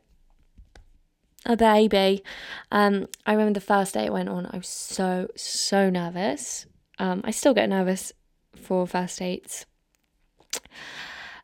a 1.46 1.56
baby. 1.56 2.24
Um, 2.72 3.08
I 3.26 3.34
remember 3.34 3.60
the 3.60 3.66
first 3.66 3.94
day 3.94 4.06
it 4.06 4.14
went 4.14 4.30
on, 4.30 4.48
I 4.48 4.58
was 4.58 4.68
so, 4.68 5.28
so 5.36 5.90
nervous. 5.90 6.66
Um, 7.00 7.22
I 7.24 7.32
still 7.32 7.54
get 7.54 7.70
nervous 7.70 8.12
for 8.56 8.86
first 8.86 9.20
dates. 9.20 9.66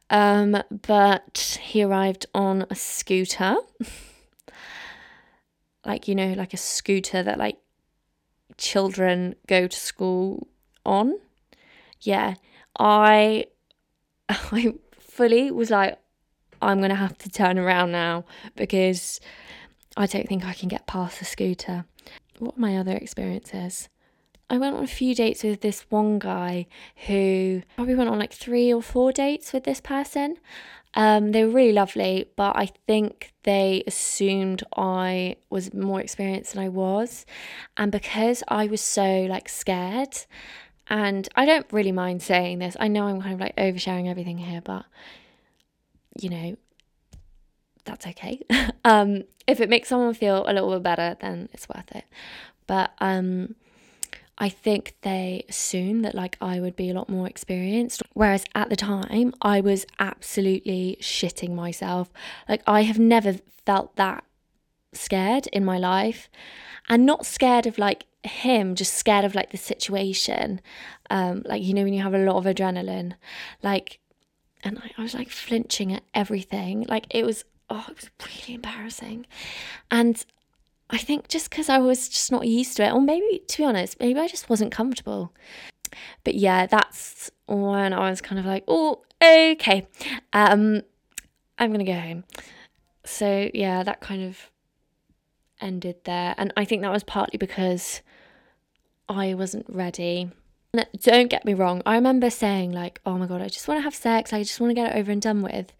Um, 0.10 0.62
but 0.70 1.60
he 1.62 1.84
arrived 1.84 2.26
on 2.34 2.66
a 2.70 2.76
scooter. 2.76 3.58
like, 5.86 6.08
you 6.08 6.16
know, 6.16 6.34
like 6.34 6.54
a 6.54 6.58
scooter 6.58 7.24
that 7.24 7.38
like 7.38 7.58
children 8.58 9.36
go 9.48 9.68
to 9.68 9.78
school 9.78 10.48
on. 10.86 11.18
Yeah. 12.02 12.36
I 12.80 13.48
I 14.30 14.74
fully 15.18 15.50
was 15.50 15.72
like, 15.72 15.98
I'm 16.62 16.80
gonna 16.80 16.96
have 16.96 17.18
to 17.20 17.30
turn 17.30 17.58
around 17.58 17.92
now 17.92 18.24
because 18.56 19.20
I 19.98 20.06
don't 20.06 20.28
think 20.28 20.46
I 20.46 20.54
can 20.54 20.70
get 20.70 20.86
past 20.86 21.20
the 21.20 21.26
scooter. 21.26 21.86
What 22.38 22.58
my 22.58 22.78
other 22.78 22.94
experiences? 22.94 23.90
I 24.50 24.60
went 24.60 24.76
on 24.76 24.84
a 24.84 24.88
few 24.88 25.14
dates 25.14 25.44
with 25.44 25.62
this 25.62 25.86
one 25.90 26.20
guy 26.20 26.68
who 27.08 27.64
probably 27.76 27.96
went 27.96 28.10
on 28.10 28.20
like 28.20 28.32
three 28.32 28.72
or 28.72 28.82
four 28.82 29.12
dates 29.12 29.52
with 29.52 29.66
this 29.66 29.82
person. 29.82 30.38
Um, 30.94 31.32
they 31.32 31.44
were 31.44 31.52
really 31.52 31.74
lovely, 31.74 32.30
but 32.38 32.56
I 32.56 32.70
think 32.88 33.34
they 33.44 33.84
assumed 33.86 34.64
I 34.76 35.36
was 35.50 35.74
more 35.74 36.00
experienced 36.00 36.54
than 36.54 36.64
I 36.64 36.70
was. 36.70 37.26
And 37.76 37.92
because 37.92 38.42
I 38.48 38.68
was 38.68 38.82
so 38.82 39.26
like 39.30 39.50
scared, 39.50 40.16
and 40.90 41.28
I 41.36 41.46
don't 41.46 41.66
really 41.72 41.92
mind 41.92 42.22
saying 42.22 42.60
this, 42.60 42.78
I 42.80 42.88
know 42.88 43.08
I'm 43.08 43.22
kind 43.22 43.34
of 43.34 43.40
like 43.40 43.56
oversharing 43.56 44.10
everything 44.10 44.38
here, 44.38 44.62
but 44.62 44.86
you 46.20 46.30
know, 46.30 46.58
that's 47.86 48.08
okay. 48.08 48.42
um, 48.86 49.24
if 49.48 49.60
it 49.60 49.70
makes 49.70 49.90
someone 49.90 50.14
feel 50.14 50.44
a 50.48 50.54
little 50.54 50.72
bit 50.72 50.84
better, 50.84 51.16
then 51.20 51.50
it's 51.54 51.68
worth 51.70 51.92
it. 51.96 52.06
But 52.68 52.92
um, 53.00 53.56
I 54.38 54.50
think 54.50 54.96
they 55.02 55.46
assume 55.50 56.02
that 56.04 56.14
like 56.14 56.38
I 56.42 56.60
would 56.60 56.76
be 56.76 56.90
a 56.90 56.94
lot 56.94 57.10
more 57.10 57.28
experienced. 57.28 58.04
Whereas 58.14 58.46
at 58.54 58.70
the 58.70 58.76
time, 58.76 59.34
I 59.42 59.62
was 59.62 59.86
absolutely 60.00 60.98
shitting 61.02 61.56
myself. 61.56 62.12
Like 62.48 62.62
I 62.68 62.84
have 62.84 63.00
never 63.00 63.36
felt 63.66 63.96
that 63.96 64.24
scared 64.94 65.48
in 65.48 65.66
my 65.66 65.78
life. 65.78 66.30
And 66.90 67.06
not 67.06 67.26
scared 67.26 67.66
of 67.66 67.78
like 67.78 68.06
him, 68.28 68.76
just 68.76 68.94
scared 68.94 69.26
of 69.26 69.36
like 69.36 69.52
the 69.52 69.58
situation. 69.58 70.62
Um, 71.10 71.44
like, 71.46 71.64
you 71.64 71.74
know, 71.74 71.84
when 71.84 71.94
you 71.94 72.04
have 72.04 72.14
a 72.14 72.20
lot 72.20 72.36
of 72.38 72.46
adrenaline, 72.46 73.14
like, 73.64 74.00
and 74.64 74.80
I, 74.80 74.92
I 74.98 75.02
was 75.02 75.14
like 75.14 75.30
flinching 75.30 75.94
at 75.94 76.04
everything. 76.14 76.86
Like, 76.88 77.08
it 77.10 77.26
was 77.26 77.44
oh, 77.70 77.86
it 77.90 77.96
was 77.96 78.10
really 78.26 78.56
embarrassing. 78.56 79.26
And 79.92 80.24
I 80.90 80.98
think 80.98 81.28
just 81.28 81.50
because 81.50 81.70
I 81.70 81.80
was 81.80 82.08
just 82.10 82.32
not 82.32 82.48
used 82.48 82.78
to 82.78 82.86
it, 82.86 82.94
or 82.94 83.02
maybe 83.02 83.44
to 83.48 83.58
be 83.58 83.66
honest, 83.66 84.00
maybe 84.00 84.20
I 84.20 84.28
just 84.28 84.50
wasn't 84.50 84.72
comfortable. 84.72 85.34
But 86.24 86.36
yeah, 86.36 86.66
that's 86.66 87.32
when 87.46 87.94
I 87.94 88.10
was 88.10 88.22
kind 88.22 88.40
of 88.40 88.46
like, 88.46 88.64
oh, 88.68 89.02
okay, 89.22 89.88
um, 90.34 90.82
I'm 91.58 91.72
gonna 91.72 91.84
go 91.84 91.94
home. 91.94 92.24
So 93.04 93.50
yeah, 93.54 93.84
that 93.84 94.02
kind 94.02 94.24
of 94.24 94.52
ended 95.60 95.98
there, 96.04 96.36
and 96.38 96.54
I 96.56 96.66
think 96.66 96.82
that 96.82 96.92
was 96.92 97.04
partly 97.04 97.38
because 97.38 98.02
I 99.10 99.34
wasn't 99.34 99.66
ready. 99.70 100.32
Don't 101.02 101.30
get 101.30 101.46
me 101.46 101.54
wrong, 101.54 101.82
I 101.86 101.96
remember 101.96 102.30
saying, 102.30 102.72
like, 102.72 103.00
oh 103.06 103.18
my 103.18 103.26
god, 103.26 103.42
I 103.42 103.48
just 103.48 103.68
want 103.68 103.80
to 103.80 103.84
have 103.84 103.96
sex, 103.96 104.32
I 104.32 104.44
just 104.44 104.60
want 104.60 104.70
to 104.72 104.76
get 104.76 104.94
it 104.94 105.00
over 105.00 105.12
and 105.12 105.22
done 105.22 105.42
with. 105.42 105.74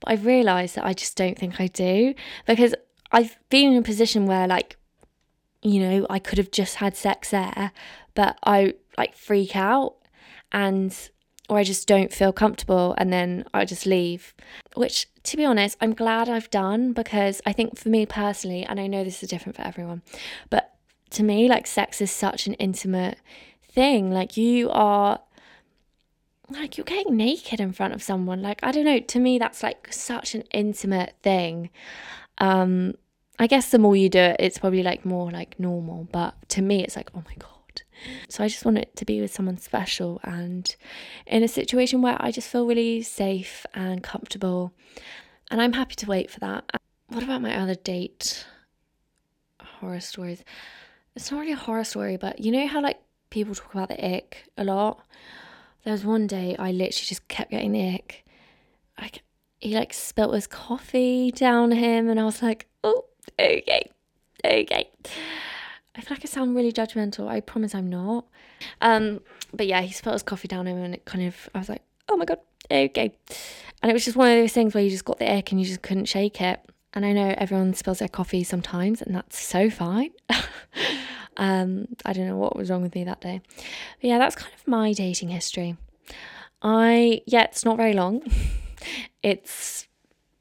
But 0.00 0.12
I've 0.12 0.24
realised 0.24 0.76
that 0.76 0.86
I 0.86 0.94
just 0.94 1.16
don't 1.16 1.36
think 1.36 1.60
I 1.60 1.66
do 1.66 2.14
because 2.46 2.74
I've 3.12 3.36
been 3.50 3.72
in 3.72 3.78
a 3.78 3.82
position 3.82 4.26
where, 4.26 4.46
like, 4.46 4.76
you 5.62 5.80
know, 5.80 6.06
I 6.08 6.18
could 6.18 6.38
have 6.38 6.50
just 6.50 6.76
had 6.76 6.96
sex 6.96 7.30
there, 7.30 7.72
but 8.14 8.38
I 8.44 8.74
like 8.96 9.16
freak 9.16 9.56
out 9.56 9.96
and 10.52 10.96
or 11.48 11.56
I 11.58 11.64
just 11.64 11.88
don't 11.88 12.12
feel 12.12 12.32
comfortable 12.32 12.94
and 12.98 13.12
then 13.12 13.44
I 13.54 13.64
just 13.64 13.86
leave. 13.86 14.34
Which, 14.76 15.08
to 15.24 15.36
be 15.36 15.44
honest, 15.44 15.76
I'm 15.80 15.94
glad 15.94 16.28
I've 16.28 16.50
done 16.50 16.92
because 16.92 17.40
I 17.46 17.52
think 17.52 17.78
for 17.78 17.88
me 17.88 18.06
personally, 18.06 18.64
and 18.64 18.78
I 18.78 18.86
know 18.86 19.02
this 19.02 19.22
is 19.22 19.30
different 19.30 19.56
for 19.56 19.62
everyone, 19.62 20.02
but 20.50 20.67
to 21.10 21.22
me, 21.22 21.48
like, 21.48 21.66
sex 21.66 22.00
is 22.00 22.10
such 22.10 22.46
an 22.46 22.54
intimate 22.54 23.18
thing. 23.78 24.10
Like 24.10 24.36
you 24.36 24.70
are 24.70 25.20
like 26.50 26.76
you're 26.76 26.84
getting 26.84 27.16
naked 27.16 27.60
in 27.60 27.72
front 27.72 27.94
of 27.94 28.02
someone. 28.02 28.42
Like 28.42 28.60
I 28.62 28.72
don't 28.72 28.84
know, 28.84 28.98
to 28.98 29.18
me 29.20 29.38
that's 29.38 29.62
like 29.62 29.92
such 29.92 30.34
an 30.34 30.42
intimate 30.50 31.14
thing. 31.22 31.70
Um 32.38 32.94
I 33.38 33.46
guess 33.46 33.70
the 33.70 33.78
more 33.78 33.94
you 33.94 34.08
do 34.08 34.18
it, 34.18 34.36
it's 34.40 34.58
probably 34.58 34.82
like 34.82 35.04
more 35.04 35.30
like 35.30 35.60
normal, 35.60 36.08
but 36.10 36.34
to 36.50 36.62
me 36.62 36.82
it's 36.82 36.96
like, 36.96 37.10
oh 37.14 37.22
my 37.24 37.34
god. 37.38 37.82
So 38.28 38.42
I 38.42 38.48
just 38.48 38.64
want 38.64 38.78
it 38.78 38.96
to 38.96 39.04
be 39.04 39.20
with 39.20 39.32
someone 39.32 39.58
special 39.58 40.20
and 40.24 40.74
in 41.26 41.44
a 41.44 41.48
situation 41.48 42.02
where 42.02 42.16
I 42.18 42.32
just 42.32 42.48
feel 42.48 42.66
really 42.66 43.02
safe 43.02 43.64
and 43.74 44.02
comfortable. 44.02 44.72
And 45.50 45.62
I'm 45.62 45.74
happy 45.74 45.94
to 45.96 46.06
wait 46.06 46.30
for 46.30 46.40
that. 46.40 46.64
What 47.08 47.22
about 47.22 47.42
my 47.42 47.56
other 47.56 47.74
date 47.74 48.44
horror 49.60 50.00
stories? 50.00 50.42
It's 51.18 51.32
not 51.32 51.40
really 51.40 51.50
a 51.50 51.56
horror 51.56 51.82
story, 51.82 52.16
but 52.16 52.38
you 52.38 52.52
know 52.52 52.68
how 52.68 52.80
like 52.80 53.00
people 53.30 53.52
talk 53.52 53.74
about 53.74 53.88
the 53.88 54.14
ick 54.14 54.44
a 54.56 54.62
lot. 54.62 55.04
There 55.82 55.90
was 55.92 56.04
one 56.04 56.28
day 56.28 56.54
I 56.56 56.70
literally 56.70 56.92
just 56.92 57.26
kept 57.26 57.50
getting 57.50 57.72
the 57.72 57.92
ick. 57.92 58.24
Like 59.00 59.24
he 59.58 59.74
like 59.74 59.92
spilt 59.92 60.32
his 60.32 60.46
coffee 60.46 61.32
down 61.32 61.72
him, 61.72 62.08
and 62.08 62.20
I 62.20 62.24
was 62.24 62.40
like, 62.40 62.68
oh, 62.84 63.04
okay, 63.36 63.90
okay. 64.44 64.90
I 65.96 66.00
feel 66.00 66.16
like 66.16 66.24
I 66.24 66.28
sound 66.28 66.54
really 66.54 66.72
judgmental. 66.72 67.26
I 67.26 67.40
promise 67.40 67.74
I'm 67.74 67.90
not. 67.90 68.24
Um, 68.80 69.20
but 69.52 69.66
yeah, 69.66 69.80
he 69.80 69.92
spilt 69.92 70.12
his 70.12 70.22
coffee 70.22 70.46
down 70.46 70.68
him, 70.68 70.76
and 70.78 70.94
it 70.94 71.04
kind 71.04 71.26
of 71.26 71.48
I 71.52 71.58
was 71.58 71.68
like, 71.68 71.82
oh 72.08 72.16
my 72.16 72.26
god, 72.26 72.38
okay. 72.70 73.12
And 73.82 73.90
it 73.90 73.92
was 73.92 74.04
just 74.04 74.16
one 74.16 74.30
of 74.30 74.36
those 74.36 74.52
things 74.52 74.72
where 74.72 74.84
you 74.84 74.90
just 74.90 75.04
got 75.04 75.18
the 75.18 75.28
ick 75.28 75.50
and 75.50 75.60
you 75.60 75.66
just 75.66 75.82
couldn't 75.82 76.04
shake 76.04 76.40
it. 76.40 76.60
And 76.94 77.04
I 77.04 77.12
know 77.12 77.34
everyone 77.36 77.74
spills 77.74 77.98
their 77.98 78.08
coffee 78.08 78.44
sometimes, 78.44 79.02
and 79.02 79.14
that's 79.14 79.38
so 79.38 79.70
fine. 79.70 80.10
Um, 81.38 81.86
I 82.04 82.12
don't 82.12 82.26
know 82.26 82.36
what 82.36 82.56
was 82.56 82.68
wrong 82.68 82.82
with 82.82 82.94
me 82.94 83.04
that 83.04 83.20
day. 83.20 83.40
But 83.56 83.64
yeah, 84.08 84.18
that's 84.18 84.34
kind 84.34 84.52
of 84.52 84.66
my 84.66 84.92
dating 84.92 85.28
history. 85.28 85.76
I, 86.60 87.22
yeah, 87.26 87.44
it's 87.44 87.64
not 87.64 87.76
very 87.76 87.92
long. 87.92 88.22
it's 89.22 89.86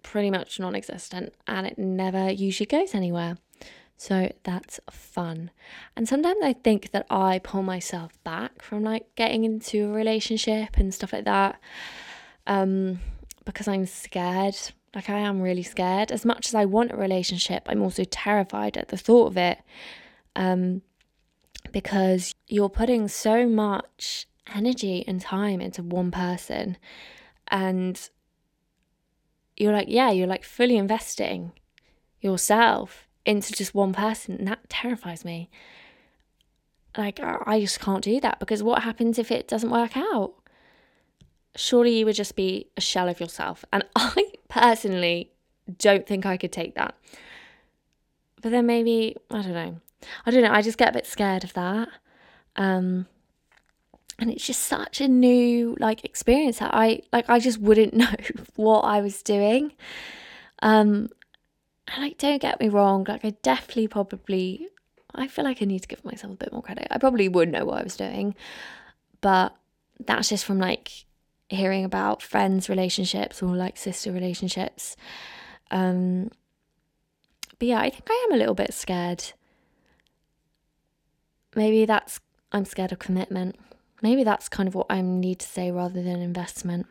pretty 0.02 0.32
much 0.32 0.60
non 0.60 0.76
existent 0.76 1.34
and 1.46 1.68
it 1.68 1.78
never 1.78 2.32
usually 2.32 2.66
goes 2.66 2.96
anywhere. 2.96 3.38
So 3.96 4.32
that's 4.44 4.80
fun. 4.90 5.52
And 5.96 6.08
sometimes 6.08 6.40
I 6.44 6.54
think 6.54 6.92
that 6.92 7.06
I 7.10 7.40
pull 7.40 7.64
myself 7.64 8.12
back 8.24 8.62
from 8.62 8.84
like 8.84 9.06
getting 9.16 9.44
into 9.44 9.90
a 9.90 9.94
relationship 9.94 10.78
and 10.78 10.94
stuff 10.94 11.14
like 11.14 11.26
that. 11.26 11.60
Um, 12.48 13.00
because 13.46 13.68
I'm 13.68 13.86
scared. 13.86 14.56
Like 14.98 15.12
I 15.12 15.20
am 15.20 15.42
really 15.42 15.62
scared. 15.62 16.12
As 16.12 16.26
much 16.26 16.48
as 16.48 16.56
I 16.56 16.66
want 16.66 16.92
a 16.92 16.98
relationship, 16.98 17.62
I'm 17.68 17.84
also 17.84 18.04
terrified 18.04 18.76
at 18.78 18.88
the 18.88 18.98
thought 18.98 19.28
of 19.28 19.38
it 19.38 19.60
um, 20.36 20.82
because 21.72 22.34
you're 22.48 22.68
putting 22.68 23.08
so 23.08 23.48
much 23.48 24.28
energy 24.56 25.04
and 25.08 25.22
time 25.22 25.62
into 25.62 25.84
one 25.84 26.10
person 26.10 26.78
and 27.50 28.10
you're 29.56 29.74
like 29.74 29.88
yeah 29.90 30.10
you're 30.10 30.26
like 30.26 30.44
fully 30.44 30.78
investing 30.78 31.52
yourself 32.22 33.08
into 33.26 33.52
just 33.52 33.76
one 33.76 33.94
person 33.94 34.36
and 34.36 34.48
that 34.48 34.70
terrifies 34.70 35.26
me 35.26 35.50
like 36.98 37.20
i 37.22 37.60
just 37.60 37.82
can't 37.82 38.04
do 38.04 38.22
that 38.22 38.40
because 38.40 38.64
what 38.64 38.84
happens 38.84 39.20
if 39.20 39.32
it 39.32 39.50
doesn't 39.50 39.70
work 39.70 39.98
out 39.98 40.34
surely 41.58 41.98
you 41.98 42.06
would 42.06 42.16
just 42.16 42.36
be 42.36 42.68
a 42.78 42.82
shell 42.82 43.10
of 43.10 43.20
yourself 43.20 43.66
and 43.74 43.84
i 43.96 44.32
personally 44.48 45.32
don't 45.78 46.08
think 46.08 46.26
i 46.26 46.38
could 46.38 46.52
take 46.52 46.76
that 46.76 46.96
but 48.42 48.52
then 48.52 48.66
maybe 48.66 49.16
i 49.32 49.42
don't 49.42 49.54
know 49.54 49.82
I 50.26 50.32
don't 50.32 50.44
know, 50.44 50.52
I 50.52 50.62
just 50.62 50.78
get 50.78 50.90
a 50.90 50.94
bit 50.94 51.06
scared 51.06 51.44
of 51.44 51.54
that. 51.54 51.90
Um 52.56 53.08
and 54.20 54.32
it's 54.32 54.48
just 54.48 54.64
such 54.64 55.00
a 55.00 55.08
new 55.08 55.78
like 55.80 56.04
experience 56.04 56.60
that 56.60 56.74
I 56.74 57.02
like 57.14 57.30
I 57.30 57.40
just 57.40 57.60
wouldn't 57.60 57.94
know 58.02 58.10
what 58.56 58.82
I 58.82 59.02
was 59.02 59.22
doing. 59.22 59.74
Um 60.62 61.10
and 61.88 62.04
like 62.04 62.18
don't 62.18 62.42
get 62.42 62.60
me 62.60 62.70
wrong, 62.70 63.06
like 63.08 63.26
I 63.26 63.32
definitely 63.42 63.88
probably 63.88 64.68
I 65.16 65.28
feel 65.28 65.46
like 65.46 65.62
I 65.62 65.66
need 65.66 65.82
to 65.82 65.88
give 65.88 66.04
myself 66.06 66.34
a 66.34 66.38
bit 66.38 66.54
more 66.54 66.62
credit. 66.62 66.88
I 66.92 66.98
probably 66.98 67.30
would 67.30 67.50
know 67.50 67.66
what 67.66 67.80
I 67.80 67.84
was 67.84 67.98
doing, 67.98 68.36
but 69.22 69.56
that's 70.06 70.30
just 70.30 70.46
from 70.46 70.60
like 70.60 71.06
hearing 71.50 71.86
about 71.86 72.22
friends' 72.22 72.70
relationships 72.70 73.42
or 73.42 73.56
like 73.56 73.78
sister 73.78 74.12
relationships. 74.12 74.96
Um, 75.72 76.30
but 77.60 77.68
yeah, 77.68 77.80
I 77.80 77.90
think 77.90 78.08
I 78.10 78.26
am 78.28 78.36
a 78.36 78.38
little 78.38 78.56
bit 78.56 78.74
scared. 78.74 79.24
Maybe 81.56 81.86
that's 81.86 82.20
I'm 82.52 82.66
scared 82.66 82.92
of 82.92 83.00
commitment. 83.00 83.56
Maybe 84.02 84.24
that's 84.24 84.48
kind 84.48 84.68
of 84.68 84.76
what 84.76 84.88
I 84.90 85.02
need 85.02 85.40
to 85.40 85.48
say 85.48 85.72
rather 85.72 86.04
than 86.04 86.22
investment. 86.22 86.86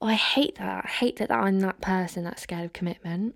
Oh, 0.00 0.06
I 0.06 0.14
hate 0.14 0.56
that. 0.56 0.84
I 0.84 0.88
hate 0.88 1.16
that 1.16 1.30
I'm 1.30 1.60
that 1.60 1.80
person 1.80 2.24
that's 2.24 2.42
scared 2.42 2.64
of 2.64 2.72
commitment. 2.72 3.34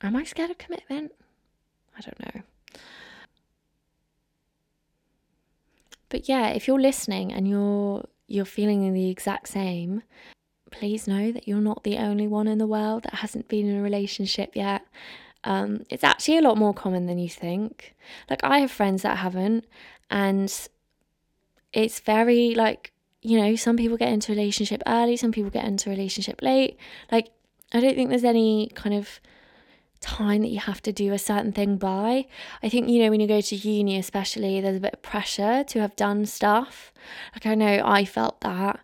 Am 0.00 0.16
I 0.16 0.24
scared 0.24 0.50
of 0.50 0.58
commitment? 0.58 1.12
I 1.96 2.00
don't 2.00 2.34
know. 2.34 2.42
But 6.08 6.28
yeah, 6.28 6.48
if 6.48 6.66
you're 6.66 6.80
listening 6.80 7.32
and 7.32 7.48
you're 7.48 8.04
you're 8.28 8.44
feeling 8.44 8.92
the 8.92 9.10
exact 9.10 9.48
same, 9.48 10.02
please 10.70 11.08
know 11.08 11.32
that 11.32 11.48
you're 11.48 11.58
not 11.58 11.82
the 11.82 11.96
only 11.96 12.26
one 12.26 12.46
in 12.46 12.58
the 12.58 12.66
world 12.66 13.04
that 13.04 13.14
hasn't 13.14 13.48
been 13.48 13.68
in 13.68 13.76
a 13.76 13.82
relationship 13.82 14.54
yet. 14.54 14.86
Um, 15.44 15.84
it's 15.88 16.04
actually 16.04 16.38
a 16.38 16.42
lot 16.42 16.58
more 16.58 16.74
common 16.74 17.06
than 17.06 17.18
you 17.18 17.28
think. 17.28 17.94
Like 18.28 18.44
I 18.44 18.58
have 18.58 18.70
friends 18.70 19.02
that 19.02 19.18
haven't, 19.18 19.64
and 20.10 20.52
it's 21.72 22.00
very 22.00 22.54
like 22.54 22.92
you 23.22 23.40
know 23.40 23.56
some 23.56 23.76
people 23.76 23.96
get 23.96 24.12
into 24.12 24.32
relationship 24.32 24.82
early, 24.86 25.16
some 25.16 25.32
people 25.32 25.50
get 25.50 25.64
into 25.64 25.90
relationship 25.90 26.42
late. 26.42 26.76
Like 27.10 27.30
I 27.72 27.80
don't 27.80 27.94
think 27.94 28.10
there's 28.10 28.24
any 28.24 28.70
kind 28.74 28.94
of 28.94 29.20
time 30.00 30.42
that 30.42 30.48
you 30.48 30.60
have 30.60 30.82
to 30.82 30.92
do 30.92 31.12
a 31.12 31.18
certain 31.18 31.52
thing 31.52 31.76
by. 31.76 32.26
I 32.62 32.68
think, 32.68 32.88
you 32.88 33.02
know, 33.02 33.10
when 33.10 33.20
you 33.20 33.26
go 33.26 33.40
to 33.40 33.56
uni, 33.56 33.98
especially, 33.98 34.60
there's 34.60 34.76
a 34.76 34.80
bit 34.80 34.94
of 34.94 35.02
pressure 35.02 35.64
to 35.64 35.80
have 35.80 35.96
done 35.96 36.26
stuff. 36.26 36.92
Like, 37.34 37.46
I 37.46 37.54
know 37.54 37.82
I 37.84 38.04
felt 38.04 38.40
that. 38.42 38.80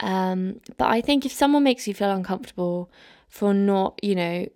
Um, 0.00 0.60
but 0.78 0.88
I 0.88 1.00
think 1.00 1.26
if 1.26 1.32
someone 1.32 1.62
makes 1.62 1.86
you 1.86 1.94
feel 1.94 2.10
uncomfortable 2.10 2.90
for 3.28 3.52
not, 3.52 3.98
you 4.02 4.14
know, 4.14 4.46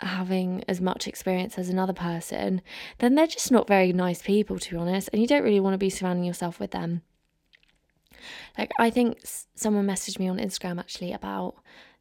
having 0.00 0.64
as 0.68 0.80
much 0.80 1.08
experience 1.08 1.58
as 1.58 1.68
another 1.68 1.92
person, 1.92 2.62
then 2.98 3.14
they're 3.14 3.26
just 3.26 3.50
not 3.50 3.66
very 3.66 3.92
nice 3.92 4.22
people, 4.22 4.58
to 4.58 4.70
be 4.70 4.76
honest. 4.76 5.08
And 5.12 5.20
you 5.20 5.28
don't 5.28 5.42
really 5.42 5.60
want 5.60 5.74
to 5.74 5.78
be 5.78 5.90
surrounding 5.90 6.24
yourself 6.24 6.60
with 6.60 6.70
them. 6.70 7.02
Like, 8.56 8.72
I 8.78 8.90
think 8.90 9.20
someone 9.54 9.86
messaged 9.86 10.18
me 10.18 10.28
on 10.28 10.38
Instagram 10.38 10.78
actually 10.78 11.12
about 11.12 11.56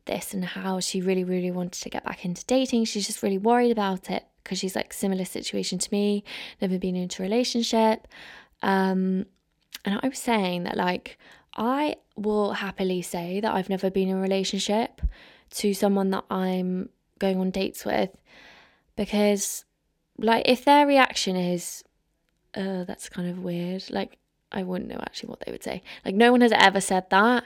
this 0.07 0.33
and 0.33 0.43
how 0.43 0.79
she 0.79 1.01
really, 1.01 1.23
really 1.23 1.51
wanted 1.51 1.81
to 1.83 1.89
get 1.89 2.03
back 2.03 2.25
into 2.25 2.43
dating. 2.45 2.85
She's 2.85 3.05
just 3.05 3.21
really 3.21 3.37
worried 3.37 3.71
about 3.71 4.09
it 4.09 4.25
because 4.43 4.59
she's 4.59 4.75
like 4.75 4.93
similar 4.93 5.25
situation 5.25 5.77
to 5.77 5.89
me, 5.91 6.23
never 6.61 6.79
been 6.79 6.95
into 6.95 7.21
a 7.21 7.25
relationship. 7.25 8.07
Um, 8.61 9.25
and 9.85 9.99
I 10.01 10.07
was 10.07 10.19
saying 10.19 10.63
that 10.63 10.75
like 10.75 11.17
I 11.55 11.95
will 12.15 12.53
happily 12.53 13.01
say 13.01 13.39
that 13.39 13.53
I've 13.53 13.69
never 13.69 13.89
been 13.89 14.09
in 14.09 14.17
a 14.17 14.21
relationship 14.21 15.01
to 15.51 15.73
someone 15.73 16.09
that 16.11 16.25
I'm 16.29 16.89
going 17.19 17.39
on 17.39 17.51
dates 17.51 17.85
with 17.85 18.15
because 18.95 19.65
like 20.17 20.47
if 20.47 20.65
their 20.65 20.85
reaction 20.85 21.35
is 21.35 21.83
uh 22.55 22.83
that's 22.83 23.09
kind 23.09 23.29
of 23.29 23.39
weird 23.39 23.89
like 23.89 24.17
I 24.51 24.63
wouldn't 24.63 24.89
know 24.89 24.99
actually 25.01 25.29
what 25.29 25.41
they 25.45 25.51
would 25.51 25.63
say 25.63 25.81
like 26.05 26.15
no 26.15 26.31
one 26.31 26.41
has 26.41 26.51
ever 26.53 26.81
said 26.81 27.09
that 27.09 27.45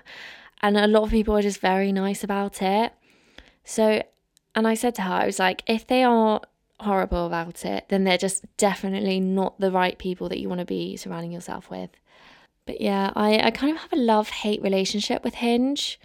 and 0.62 0.78
a 0.78 0.88
lot 0.88 1.04
of 1.04 1.10
people 1.10 1.36
are 1.36 1.42
just 1.42 1.60
very 1.60 1.92
nice 1.92 2.24
about 2.24 2.62
it. 2.62 2.94
So, 3.64 4.04
and 4.56 4.68
I 4.68 4.74
said 4.74 4.96
to 4.96 5.04
her, 5.04 5.14
I 5.14 5.26
was 5.26 5.40
like, 5.40 5.64
if 5.68 5.88
they 5.88 6.04
are 6.04 6.42
horrible 6.80 7.26
about 7.26 7.64
it, 7.66 7.86
then 7.90 8.04
they're 8.04 8.18
just 8.18 8.46
definitely 8.58 9.20
not 9.20 9.60
the 9.60 9.72
right 9.72 9.98
people 9.98 10.30
that 10.30 10.40
you 10.40 10.50
want 10.50 10.60
to 10.60 10.66
be 10.66 10.98
surrounding 10.98 11.32
yourself 11.32 11.70
with. 11.70 11.90
But 12.66 12.82
yeah, 12.82 13.12
I, 13.16 13.40
I 13.40 13.52
kind 13.52 13.76
of 13.76 13.82
have 13.82 13.94
a 13.94 13.98
love 13.98 14.30
hate 14.30 14.62
relationship 14.62 15.24
with 15.24 15.36
Hinge. 15.36 16.00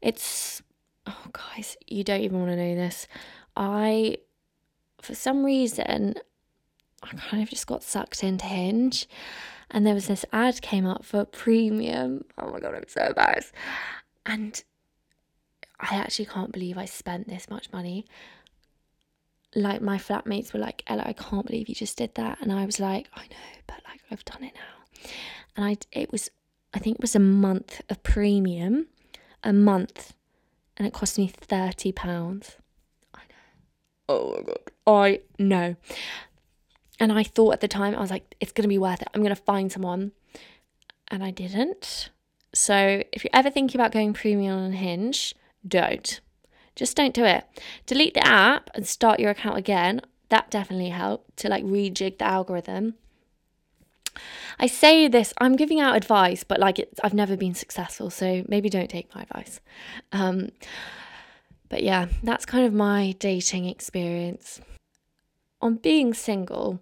It's, 0.00 0.62
oh, 1.06 1.24
guys, 1.32 1.76
you 1.86 2.04
don't 2.04 2.20
even 2.20 2.38
want 2.38 2.50
to 2.50 2.56
know 2.56 2.74
this. 2.74 3.06
I, 3.56 4.18
for 5.00 5.14
some 5.14 5.44
reason, 5.44 6.14
I 7.02 7.08
kind 7.16 7.42
of 7.42 7.50
just 7.50 7.66
got 7.66 7.82
sucked 7.82 8.22
into 8.22 8.46
Hinge. 8.46 9.08
And 9.70 9.86
there 9.86 9.94
was 9.94 10.06
this 10.06 10.24
ad 10.32 10.60
came 10.60 10.86
up 10.86 11.04
for 11.04 11.24
premium. 11.24 12.24
Oh 12.36 12.50
my 12.50 12.60
god, 12.60 12.74
I'm 12.74 12.84
so 12.88 13.06
embarrassed. 13.06 13.52
And 14.24 14.62
I 15.80 15.96
actually 15.96 16.26
can't 16.26 16.52
believe 16.52 16.78
I 16.78 16.84
spent 16.84 17.28
this 17.28 17.50
much 17.50 17.72
money. 17.72 18.06
Like 19.54 19.82
my 19.82 19.98
flatmates 19.98 20.52
were 20.52 20.60
like, 20.60 20.82
Ella, 20.86 21.02
I 21.04 21.12
can't 21.12 21.46
believe 21.46 21.68
you 21.68 21.74
just 21.74 21.98
did 21.98 22.14
that. 22.14 22.38
And 22.40 22.52
I 22.52 22.64
was 22.64 22.80
like, 22.80 23.08
I 23.14 23.22
know, 23.22 23.60
but 23.66 23.80
like 23.88 24.00
I've 24.10 24.24
done 24.24 24.44
it 24.44 24.54
now. 24.54 25.10
And 25.56 25.66
I 25.66 25.76
it 25.90 26.10
was 26.12 26.30
I 26.72 26.78
think 26.78 26.96
it 26.96 27.02
was 27.02 27.16
a 27.16 27.20
month 27.20 27.82
of 27.90 28.02
premium. 28.02 28.86
A 29.44 29.52
month. 29.52 30.14
And 30.76 30.86
it 30.86 30.94
cost 30.94 31.18
me 31.18 31.26
thirty 31.28 31.92
pounds. 31.92 32.56
I 33.12 33.18
know. 33.28 33.34
Oh 34.08 34.30
my 34.36 34.42
god. 34.42 34.58
I 34.86 35.20
know. 35.38 35.76
And 37.00 37.12
I 37.12 37.24
thought 37.24 37.54
at 37.54 37.60
the 37.60 37.68
time, 37.68 37.94
I 37.94 38.00
was 38.00 38.10
like, 38.10 38.36
it's 38.40 38.52
gonna 38.52 38.68
be 38.68 38.78
worth 38.78 39.02
it. 39.02 39.08
I'm 39.12 39.22
gonna 39.22 39.34
find 39.34 39.70
someone. 39.72 40.12
And 41.08 41.22
I 41.22 41.30
didn't. 41.30 42.10
So 42.54 43.02
if 43.12 43.24
you're 43.24 43.30
ever 43.32 43.50
thinking 43.50 43.80
about 43.80 43.92
going 43.92 44.12
premium 44.12 44.58
on 44.58 44.72
Hinge, 44.72 45.34
don't. 45.66 46.20
Just 46.74 46.96
don't 46.96 47.14
do 47.14 47.24
it. 47.24 47.44
Delete 47.86 48.14
the 48.14 48.26
app 48.26 48.70
and 48.74 48.86
start 48.86 49.20
your 49.20 49.30
account 49.30 49.58
again. 49.58 50.00
That 50.28 50.50
definitely 50.50 50.90
helped 50.90 51.36
to 51.38 51.48
like 51.48 51.64
rejig 51.64 52.18
the 52.18 52.24
algorithm. 52.24 52.94
I 54.58 54.66
say 54.66 55.08
this, 55.08 55.32
I'm 55.38 55.56
giving 55.56 55.80
out 55.80 55.96
advice, 55.96 56.44
but 56.44 56.60
like 56.60 56.78
I've 57.02 57.14
never 57.14 57.36
been 57.36 57.54
successful, 57.54 58.10
so 58.10 58.44
maybe 58.48 58.68
don't 58.68 58.90
take 58.90 59.14
my 59.14 59.22
advice. 59.22 59.60
Um, 60.12 60.50
but 61.68 61.82
yeah, 61.82 62.08
that's 62.22 62.44
kind 62.44 62.66
of 62.66 62.74
my 62.74 63.14
dating 63.18 63.66
experience. 63.66 64.60
On 65.60 65.76
being 65.76 66.12
single, 66.12 66.80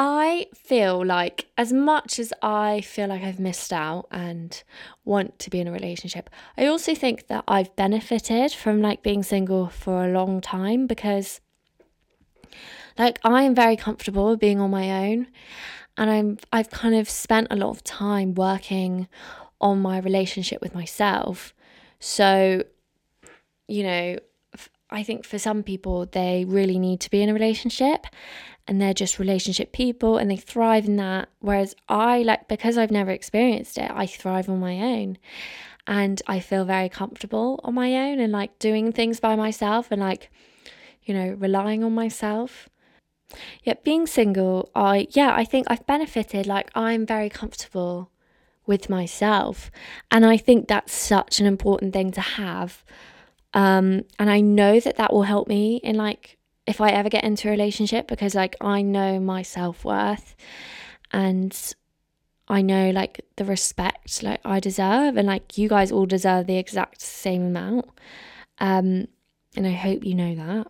I 0.00 0.46
feel 0.54 1.04
like, 1.04 1.46
as 1.58 1.72
much 1.72 2.20
as 2.20 2.32
I 2.40 2.82
feel 2.82 3.08
like 3.08 3.24
I've 3.24 3.40
missed 3.40 3.72
out 3.72 4.06
and 4.12 4.62
want 5.04 5.40
to 5.40 5.50
be 5.50 5.58
in 5.58 5.66
a 5.66 5.72
relationship, 5.72 6.30
I 6.56 6.66
also 6.66 6.94
think 6.94 7.26
that 7.26 7.42
I've 7.48 7.74
benefited 7.74 8.52
from 8.52 8.80
like 8.80 9.02
being 9.02 9.24
single 9.24 9.66
for 9.66 10.04
a 10.04 10.12
long 10.12 10.40
time 10.40 10.86
because, 10.86 11.40
like, 12.96 13.18
I 13.24 13.42
am 13.42 13.56
very 13.56 13.74
comfortable 13.74 14.36
being 14.36 14.60
on 14.60 14.70
my 14.70 15.08
own, 15.08 15.26
and 15.96 16.08
I'm 16.08 16.38
I've 16.52 16.70
kind 16.70 16.94
of 16.94 17.10
spent 17.10 17.48
a 17.50 17.56
lot 17.56 17.70
of 17.70 17.82
time 17.82 18.34
working 18.34 19.08
on 19.60 19.80
my 19.80 19.98
relationship 19.98 20.62
with 20.62 20.76
myself. 20.76 21.52
So, 21.98 22.62
you 23.66 23.82
know, 23.82 24.18
I 24.90 25.02
think 25.02 25.24
for 25.24 25.38
some 25.38 25.62
people, 25.62 26.06
they 26.06 26.44
really 26.46 26.78
need 26.78 27.00
to 27.00 27.10
be 27.10 27.22
in 27.22 27.28
a 27.28 27.34
relationship 27.34 28.06
and 28.66 28.80
they're 28.80 28.94
just 28.94 29.18
relationship 29.18 29.72
people 29.72 30.18
and 30.18 30.30
they 30.30 30.36
thrive 30.36 30.86
in 30.86 30.96
that. 30.96 31.28
Whereas 31.40 31.74
I, 31.88 32.22
like, 32.22 32.48
because 32.48 32.78
I've 32.78 32.90
never 32.90 33.10
experienced 33.10 33.78
it, 33.78 33.90
I 33.90 34.06
thrive 34.06 34.48
on 34.48 34.60
my 34.60 34.78
own 34.80 35.18
and 35.86 36.20
I 36.26 36.40
feel 36.40 36.64
very 36.64 36.88
comfortable 36.88 37.60
on 37.64 37.74
my 37.74 37.94
own 37.94 38.20
and 38.20 38.32
like 38.32 38.58
doing 38.58 38.92
things 38.92 39.20
by 39.20 39.36
myself 39.36 39.88
and 39.90 40.00
like, 40.00 40.30
you 41.02 41.14
know, 41.14 41.34
relying 41.38 41.82
on 41.82 41.94
myself. 41.94 42.68
Yet 43.62 43.84
being 43.84 44.06
single, 44.06 44.70
I, 44.74 45.06
yeah, 45.10 45.34
I 45.34 45.44
think 45.44 45.66
I've 45.68 45.86
benefited. 45.86 46.46
Like, 46.46 46.70
I'm 46.74 47.04
very 47.04 47.28
comfortable 47.28 48.10
with 48.66 48.88
myself. 48.88 49.70
And 50.10 50.24
I 50.24 50.36
think 50.36 50.68
that's 50.68 50.92
such 50.92 51.40
an 51.40 51.46
important 51.46 51.92
thing 51.92 52.10
to 52.12 52.20
have. 52.20 52.84
Um, 53.58 54.04
and 54.20 54.30
I 54.30 54.40
know 54.40 54.78
that 54.78 54.98
that 54.98 55.12
will 55.12 55.24
help 55.24 55.48
me 55.48 55.80
in 55.82 55.96
like 55.96 56.38
if 56.64 56.80
I 56.80 56.90
ever 56.90 57.08
get 57.08 57.24
into 57.24 57.48
a 57.48 57.50
relationship 57.50 58.06
because 58.06 58.36
like 58.36 58.54
I 58.60 58.82
know 58.82 59.18
my 59.18 59.42
self-worth 59.42 60.36
and 61.10 61.74
I 62.46 62.62
know 62.62 62.90
like 62.90 63.20
the 63.34 63.44
respect 63.44 64.22
like 64.22 64.40
I 64.44 64.60
deserve 64.60 65.16
and 65.16 65.26
like 65.26 65.58
you 65.58 65.68
guys 65.68 65.90
all 65.90 66.06
deserve 66.06 66.46
the 66.46 66.56
exact 66.56 67.00
same 67.00 67.46
amount. 67.46 67.86
Um 68.60 69.08
and 69.56 69.66
I 69.66 69.72
hope 69.72 70.04
you 70.04 70.14
know 70.14 70.36
that. 70.36 70.68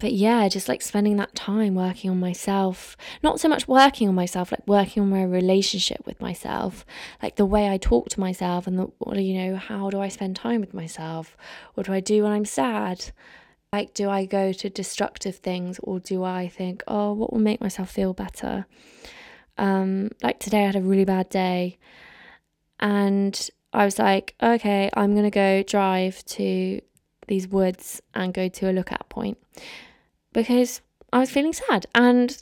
But 0.00 0.12
yeah, 0.12 0.48
just 0.48 0.68
like 0.68 0.80
spending 0.80 1.16
that 1.16 1.34
time 1.34 1.74
working 1.74 2.08
on 2.08 2.20
myself, 2.20 2.96
not 3.20 3.40
so 3.40 3.48
much 3.48 3.66
working 3.66 4.08
on 4.08 4.14
myself, 4.14 4.52
like 4.52 4.66
working 4.66 5.02
on 5.02 5.10
my 5.10 5.24
relationship 5.24 6.06
with 6.06 6.20
myself, 6.20 6.86
like 7.20 7.34
the 7.34 7.44
way 7.44 7.68
I 7.68 7.78
talk 7.78 8.08
to 8.10 8.20
myself 8.20 8.68
and 8.68 8.78
the, 8.78 9.20
you 9.20 9.34
know, 9.34 9.56
how 9.56 9.90
do 9.90 10.00
I 10.00 10.06
spend 10.06 10.36
time 10.36 10.60
with 10.60 10.72
myself? 10.72 11.36
What 11.74 11.86
do 11.86 11.92
I 11.92 11.98
do 11.98 12.22
when 12.22 12.30
I'm 12.30 12.44
sad? 12.44 13.10
Like, 13.72 13.92
do 13.92 14.08
I 14.08 14.24
go 14.24 14.52
to 14.52 14.70
destructive 14.70 15.36
things 15.36 15.80
or 15.82 15.98
do 15.98 16.22
I 16.22 16.46
think, 16.46 16.84
oh, 16.86 17.12
what 17.12 17.32
will 17.32 17.40
make 17.40 17.60
myself 17.60 17.90
feel 17.90 18.14
better? 18.14 18.66
Um, 19.58 20.10
like 20.22 20.38
today, 20.38 20.62
I 20.62 20.66
had 20.66 20.76
a 20.76 20.80
really 20.80 21.04
bad 21.04 21.28
day 21.28 21.76
and 22.78 23.50
I 23.72 23.84
was 23.84 23.98
like, 23.98 24.36
okay, 24.40 24.90
I'm 24.94 25.12
going 25.12 25.24
to 25.24 25.30
go 25.30 25.64
drive 25.64 26.24
to 26.26 26.80
these 27.26 27.48
woods 27.48 28.00
and 28.14 28.32
go 28.32 28.48
to 28.48 28.70
a 28.70 28.72
lookout 28.72 29.08
point 29.08 29.36
because 30.38 30.82
I 31.12 31.18
was 31.18 31.30
feeling 31.30 31.52
sad. 31.52 31.86
And 31.96 32.40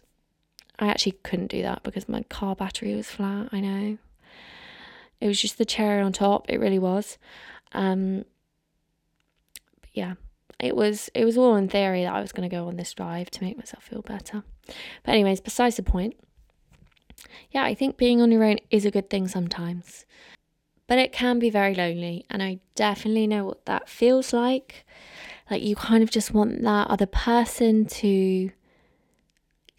I 0.79 0.89
actually 0.89 1.13
couldn't 1.23 1.47
do 1.47 1.63
that 1.63 1.83
because 1.83 2.11
my 2.11 2.25
car 2.25 2.55
battery 2.55 2.95
was 2.95 3.11
flat. 3.11 3.49
I 3.53 3.61
know. 3.61 3.97
It 5.19 5.27
was 5.27 5.41
just 5.41 5.57
the 5.57 5.65
cherry 5.65 6.03
on 6.03 6.13
top. 6.13 6.45
It 6.51 6.61
really 6.61 6.79
was. 6.79 7.17
Um, 7.73 8.27
yeah, 9.95 10.15
it 10.61 10.77
was. 10.77 11.09
It 11.15 11.25
was 11.25 11.39
all 11.39 11.57
in 11.57 11.71
theory 11.71 12.03
that 12.03 12.13
I 12.13 12.21
was 12.21 12.33
going 12.33 12.47
to 12.47 12.55
go 12.55 12.69
on 12.69 12.77
this 12.77 12.93
drive 12.93 13.31
to 13.31 13.43
make 13.43 13.57
myself 13.57 13.85
feel 13.85 14.03
better. 14.03 14.43
But 14.67 15.13
anyways, 15.13 15.41
besides 15.41 15.77
the 15.77 15.83
point. 15.83 16.17
Yeah, 17.51 17.65
I 17.65 17.75
think 17.75 17.97
being 17.97 18.21
on 18.21 18.31
your 18.31 18.45
own 18.45 18.59
is 18.71 18.85
a 18.85 18.91
good 18.91 19.09
thing 19.09 19.27
sometimes, 19.27 20.05
but 20.87 20.99
it 20.99 21.15
can 21.15 21.39
be 21.39 21.49
very 21.49 21.75
lonely, 21.75 22.27
and 22.29 22.43
I 22.43 22.59
definitely 22.75 23.27
know 23.27 23.47
what 23.47 23.65
that 23.65 23.89
feels 23.89 24.35
like. 24.35 24.85
Like 25.51 25.63
you 25.63 25.77
kind 25.77 26.03
of 26.03 26.11
just 26.11 26.35
want 26.35 26.63
that 26.63 26.89
other 26.89 27.07
person 27.07 27.87
to 27.87 28.51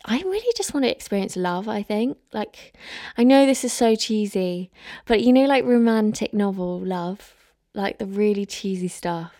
I 0.05 0.19
really 0.19 0.53
just 0.55 0.73
want 0.73 0.85
to 0.85 0.91
experience 0.91 1.35
love, 1.35 1.67
I 1.67 1.83
think. 1.83 2.17
Like, 2.31 2.73
I 3.17 3.23
know 3.23 3.45
this 3.45 3.65
is 3.65 3.73
so 3.73 3.95
cheesy, 3.95 4.71
but 5.05 5.21
you 5.21 5.33
know, 5.33 5.45
like 5.45 5.65
romantic 5.65 6.33
novel 6.33 6.79
love, 6.79 7.33
like 7.73 7.97
the 7.97 8.05
really 8.05 8.45
cheesy 8.45 8.87
stuff. 8.87 9.33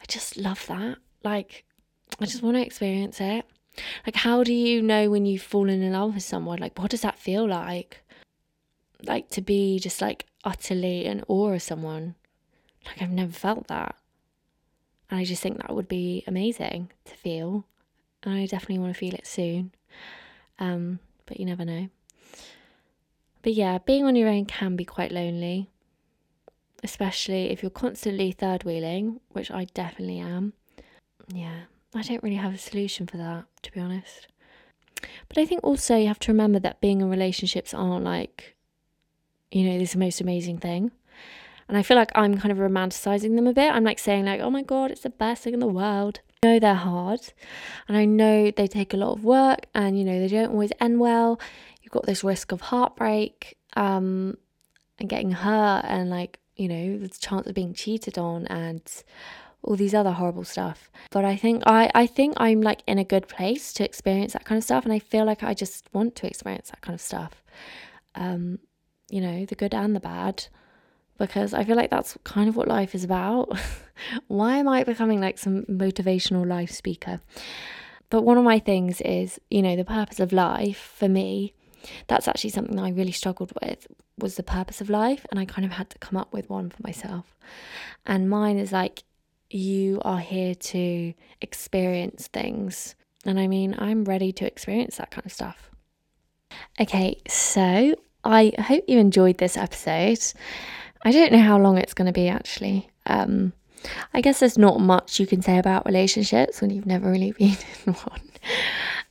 I 0.00 0.04
just 0.06 0.36
love 0.36 0.64
that. 0.68 0.98
Like, 1.24 1.64
I 2.20 2.26
just 2.26 2.42
want 2.42 2.56
to 2.56 2.62
experience 2.62 3.20
it. 3.20 3.44
Like, 4.06 4.14
how 4.16 4.44
do 4.44 4.52
you 4.52 4.82
know 4.82 5.10
when 5.10 5.26
you've 5.26 5.42
fallen 5.42 5.82
in 5.82 5.92
love 5.92 6.14
with 6.14 6.22
someone? 6.22 6.58
Like, 6.58 6.78
what 6.78 6.92
does 6.92 7.02
that 7.02 7.18
feel 7.18 7.48
like? 7.48 8.02
Like, 9.02 9.30
to 9.30 9.40
be 9.40 9.80
just 9.80 10.00
like 10.00 10.26
utterly 10.44 11.06
in 11.06 11.24
awe 11.26 11.54
of 11.54 11.62
someone. 11.62 12.14
Like, 12.86 13.02
I've 13.02 13.10
never 13.10 13.32
felt 13.32 13.66
that. 13.66 13.96
And 15.10 15.18
I 15.18 15.24
just 15.24 15.42
think 15.42 15.58
that 15.58 15.74
would 15.74 15.88
be 15.88 16.24
amazing 16.26 16.90
to 17.06 17.14
feel. 17.14 17.64
And 18.22 18.34
I 18.34 18.46
definitely 18.46 18.78
want 18.78 18.94
to 18.94 18.98
feel 18.98 19.14
it 19.14 19.26
soon. 19.26 19.72
Um, 20.58 20.98
but 21.26 21.38
you 21.38 21.46
never 21.46 21.64
know. 21.64 21.88
But 23.42 23.54
yeah, 23.54 23.78
being 23.78 24.04
on 24.04 24.16
your 24.16 24.28
own 24.28 24.44
can 24.46 24.76
be 24.76 24.84
quite 24.84 25.12
lonely, 25.12 25.70
especially 26.82 27.50
if 27.50 27.62
you're 27.62 27.70
constantly 27.70 28.32
third 28.32 28.64
wheeling, 28.64 29.20
which 29.30 29.50
I 29.50 29.64
definitely 29.66 30.18
am. 30.18 30.52
Yeah, 31.32 31.62
I 31.94 32.02
don't 32.02 32.22
really 32.22 32.36
have 32.36 32.54
a 32.54 32.58
solution 32.58 33.06
for 33.06 33.16
that, 33.16 33.44
to 33.62 33.72
be 33.72 33.80
honest. 33.80 34.26
But 35.28 35.38
I 35.38 35.46
think 35.46 35.62
also 35.62 35.96
you 35.96 36.08
have 36.08 36.18
to 36.20 36.32
remember 36.32 36.58
that 36.58 36.80
being 36.80 37.00
in 37.00 37.10
relationships 37.10 37.72
aren't 37.72 38.04
like, 38.04 38.56
you 39.52 39.64
know, 39.64 39.78
this 39.78 39.94
most 39.94 40.20
amazing 40.20 40.58
thing. 40.58 40.90
And 41.68 41.76
I 41.76 41.82
feel 41.82 41.96
like 41.96 42.10
I'm 42.14 42.38
kind 42.38 42.50
of 42.50 42.58
romanticizing 42.58 43.36
them 43.36 43.46
a 43.46 43.52
bit. 43.52 43.72
I'm 43.72 43.84
like 43.84 43.98
saying, 43.98 44.24
like, 44.24 44.40
oh 44.40 44.50
my 44.50 44.62
God, 44.62 44.90
it's 44.90 45.02
the 45.02 45.10
best 45.10 45.42
thing 45.42 45.54
in 45.54 45.60
the 45.60 45.66
world. 45.66 46.20
I 46.42 46.46
know 46.46 46.58
they're 46.58 46.74
hard 46.74 47.20
and 47.88 47.96
I 47.96 48.04
know 48.04 48.50
they 48.50 48.66
take 48.66 48.94
a 48.94 48.96
lot 48.96 49.12
of 49.12 49.24
work 49.24 49.66
and, 49.74 49.98
you 49.98 50.04
know, 50.04 50.18
they 50.18 50.28
don't 50.28 50.50
always 50.50 50.72
end 50.80 50.98
well. 51.00 51.38
You've 51.82 51.92
got 51.92 52.06
this 52.06 52.24
risk 52.24 52.52
of 52.52 52.62
heartbreak 52.62 53.58
um, 53.76 54.38
and 54.98 55.08
getting 55.08 55.32
hurt 55.32 55.84
and, 55.84 56.08
like, 56.08 56.38
you 56.56 56.68
know, 56.68 56.98
the 56.98 57.08
chance 57.08 57.46
of 57.46 57.54
being 57.54 57.74
cheated 57.74 58.18
on 58.18 58.46
and 58.46 58.82
all 59.62 59.76
these 59.76 59.94
other 59.94 60.12
horrible 60.12 60.44
stuff. 60.44 60.90
But 61.10 61.24
I 61.24 61.36
think 61.36 61.62
I, 61.66 61.90
I 61.94 62.06
think 62.06 62.34
I'm 62.36 62.60
like 62.60 62.82
in 62.86 62.98
a 62.98 63.04
good 63.04 63.28
place 63.28 63.72
to 63.74 63.84
experience 63.84 64.32
that 64.32 64.44
kind 64.44 64.56
of 64.56 64.64
stuff 64.64 64.84
and 64.84 64.92
I 64.92 64.98
feel 64.98 65.24
like 65.24 65.42
I 65.42 65.54
just 65.54 65.88
want 65.92 66.14
to 66.16 66.26
experience 66.26 66.70
that 66.70 66.80
kind 66.80 66.94
of 66.94 67.00
stuff. 67.00 67.42
Um, 68.14 68.60
you 69.10 69.20
know, 69.20 69.44
the 69.44 69.54
good 69.54 69.74
and 69.74 69.94
the 69.94 70.00
bad 70.00 70.46
because 71.18 71.52
I 71.52 71.64
feel 71.64 71.76
like 71.76 71.90
that's 71.90 72.16
kind 72.24 72.48
of 72.48 72.56
what 72.56 72.68
life 72.68 72.94
is 72.94 73.04
about. 73.04 73.58
Why 74.28 74.56
am 74.58 74.68
I 74.68 74.84
becoming 74.84 75.20
like 75.20 75.38
some 75.38 75.64
motivational 75.64 76.46
life 76.46 76.70
speaker? 76.70 77.20
But 78.10 78.22
one 78.22 78.38
of 78.38 78.44
my 78.44 78.58
things 78.58 79.00
is, 79.02 79.38
you 79.50 79.60
know, 79.60 79.76
the 79.76 79.84
purpose 79.84 80.20
of 80.20 80.32
life 80.32 80.94
for 80.96 81.08
me, 81.08 81.52
that's 82.06 82.26
actually 82.26 82.50
something 82.50 82.76
that 82.76 82.84
I 82.84 82.90
really 82.90 83.12
struggled 83.12 83.52
with 83.62 83.86
was 84.18 84.36
the 84.36 84.42
purpose 84.42 84.80
of 84.80 84.90
life 84.90 85.26
and 85.30 85.38
I 85.38 85.44
kind 85.44 85.64
of 85.64 85.72
had 85.72 85.90
to 85.90 85.98
come 85.98 86.16
up 86.16 86.32
with 86.32 86.48
one 86.48 86.70
for 86.70 86.82
myself. 86.82 87.36
And 88.06 88.30
mine 88.30 88.58
is 88.58 88.72
like 88.72 89.02
you 89.50 90.00
are 90.04 90.18
here 90.18 90.54
to 90.54 91.14
experience 91.40 92.28
things. 92.28 92.94
And 93.24 93.38
I 93.38 93.46
mean, 93.46 93.74
I'm 93.78 94.04
ready 94.04 94.32
to 94.32 94.46
experience 94.46 94.96
that 94.96 95.10
kind 95.10 95.26
of 95.26 95.32
stuff. 95.32 95.70
Okay, 96.80 97.20
so 97.28 97.94
I 98.24 98.52
hope 98.58 98.84
you 98.88 98.98
enjoyed 98.98 99.38
this 99.38 99.56
episode. 99.56 100.20
I 101.02 101.12
don't 101.12 101.32
know 101.32 101.38
how 101.38 101.58
long 101.58 101.78
it's 101.78 101.94
going 101.94 102.06
to 102.06 102.12
be 102.12 102.28
actually. 102.28 102.90
Um, 103.06 103.52
I 104.12 104.20
guess 104.20 104.40
there's 104.40 104.58
not 104.58 104.80
much 104.80 105.20
you 105.20 105.26
can 105.26 105.42
say 105.42 105.58
about 105.58 105.86
relationships 105.86 106.60
when 106.60 106.70
you've 106.70 106.86
never 106.86 107.10
really 107.10 107.32
been 107.38 107.56
in 107.86 107.94
one. 107.94 108.20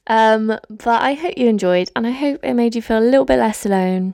Um, 0.08 0.48
but 0.70 1.02
I 1.02 1.14
hope 1.14 1.38
you 1.38 1.48
enjoyed 1.48 1.92
and 1.96 2.08
I 2.08 2.12
hope 2.12 2.40
it 2.44 2.54
made 2.54 2.76
you 2.76 2.82
feel 2.82 3.00
a 3.00 3.02
little 3.02 3.26
bit 3.26 3.40
less 3.40 3.66
alone 3.66 4.14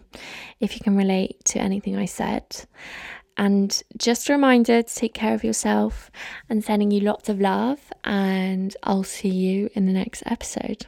if 0.59 0.75
you 0.75 0.81
can 0.81 0.97
relate 0.97 1.43
to 1.45 1.59
anything 1.59 1.95
I 1.95 2.05
said. 2.05 2.65
And 3.36 3.81
just 3.97 4.29
a 4.29 4.33
reminder 4.33 4.83
to 4.83 4.95
take 4.95 5.13
care 5.13 5.33
of 5.33 5.43
yourself 5.43 6.12
and 6.49 6.63
sending 6.63 6.91
you 6.91 6.99
lots 7.01 7.29
of 7.29 7.39
love. 7.39 7.79
And 8.03 8.75
I'll 8.83 9.03
see 9.03 9.29
you 9.29 9.69
in 9.73 9.86
the 9.86 9.93
next 9.93 10.23
episode. 10.25 10.86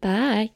Bye. 0.00 0.50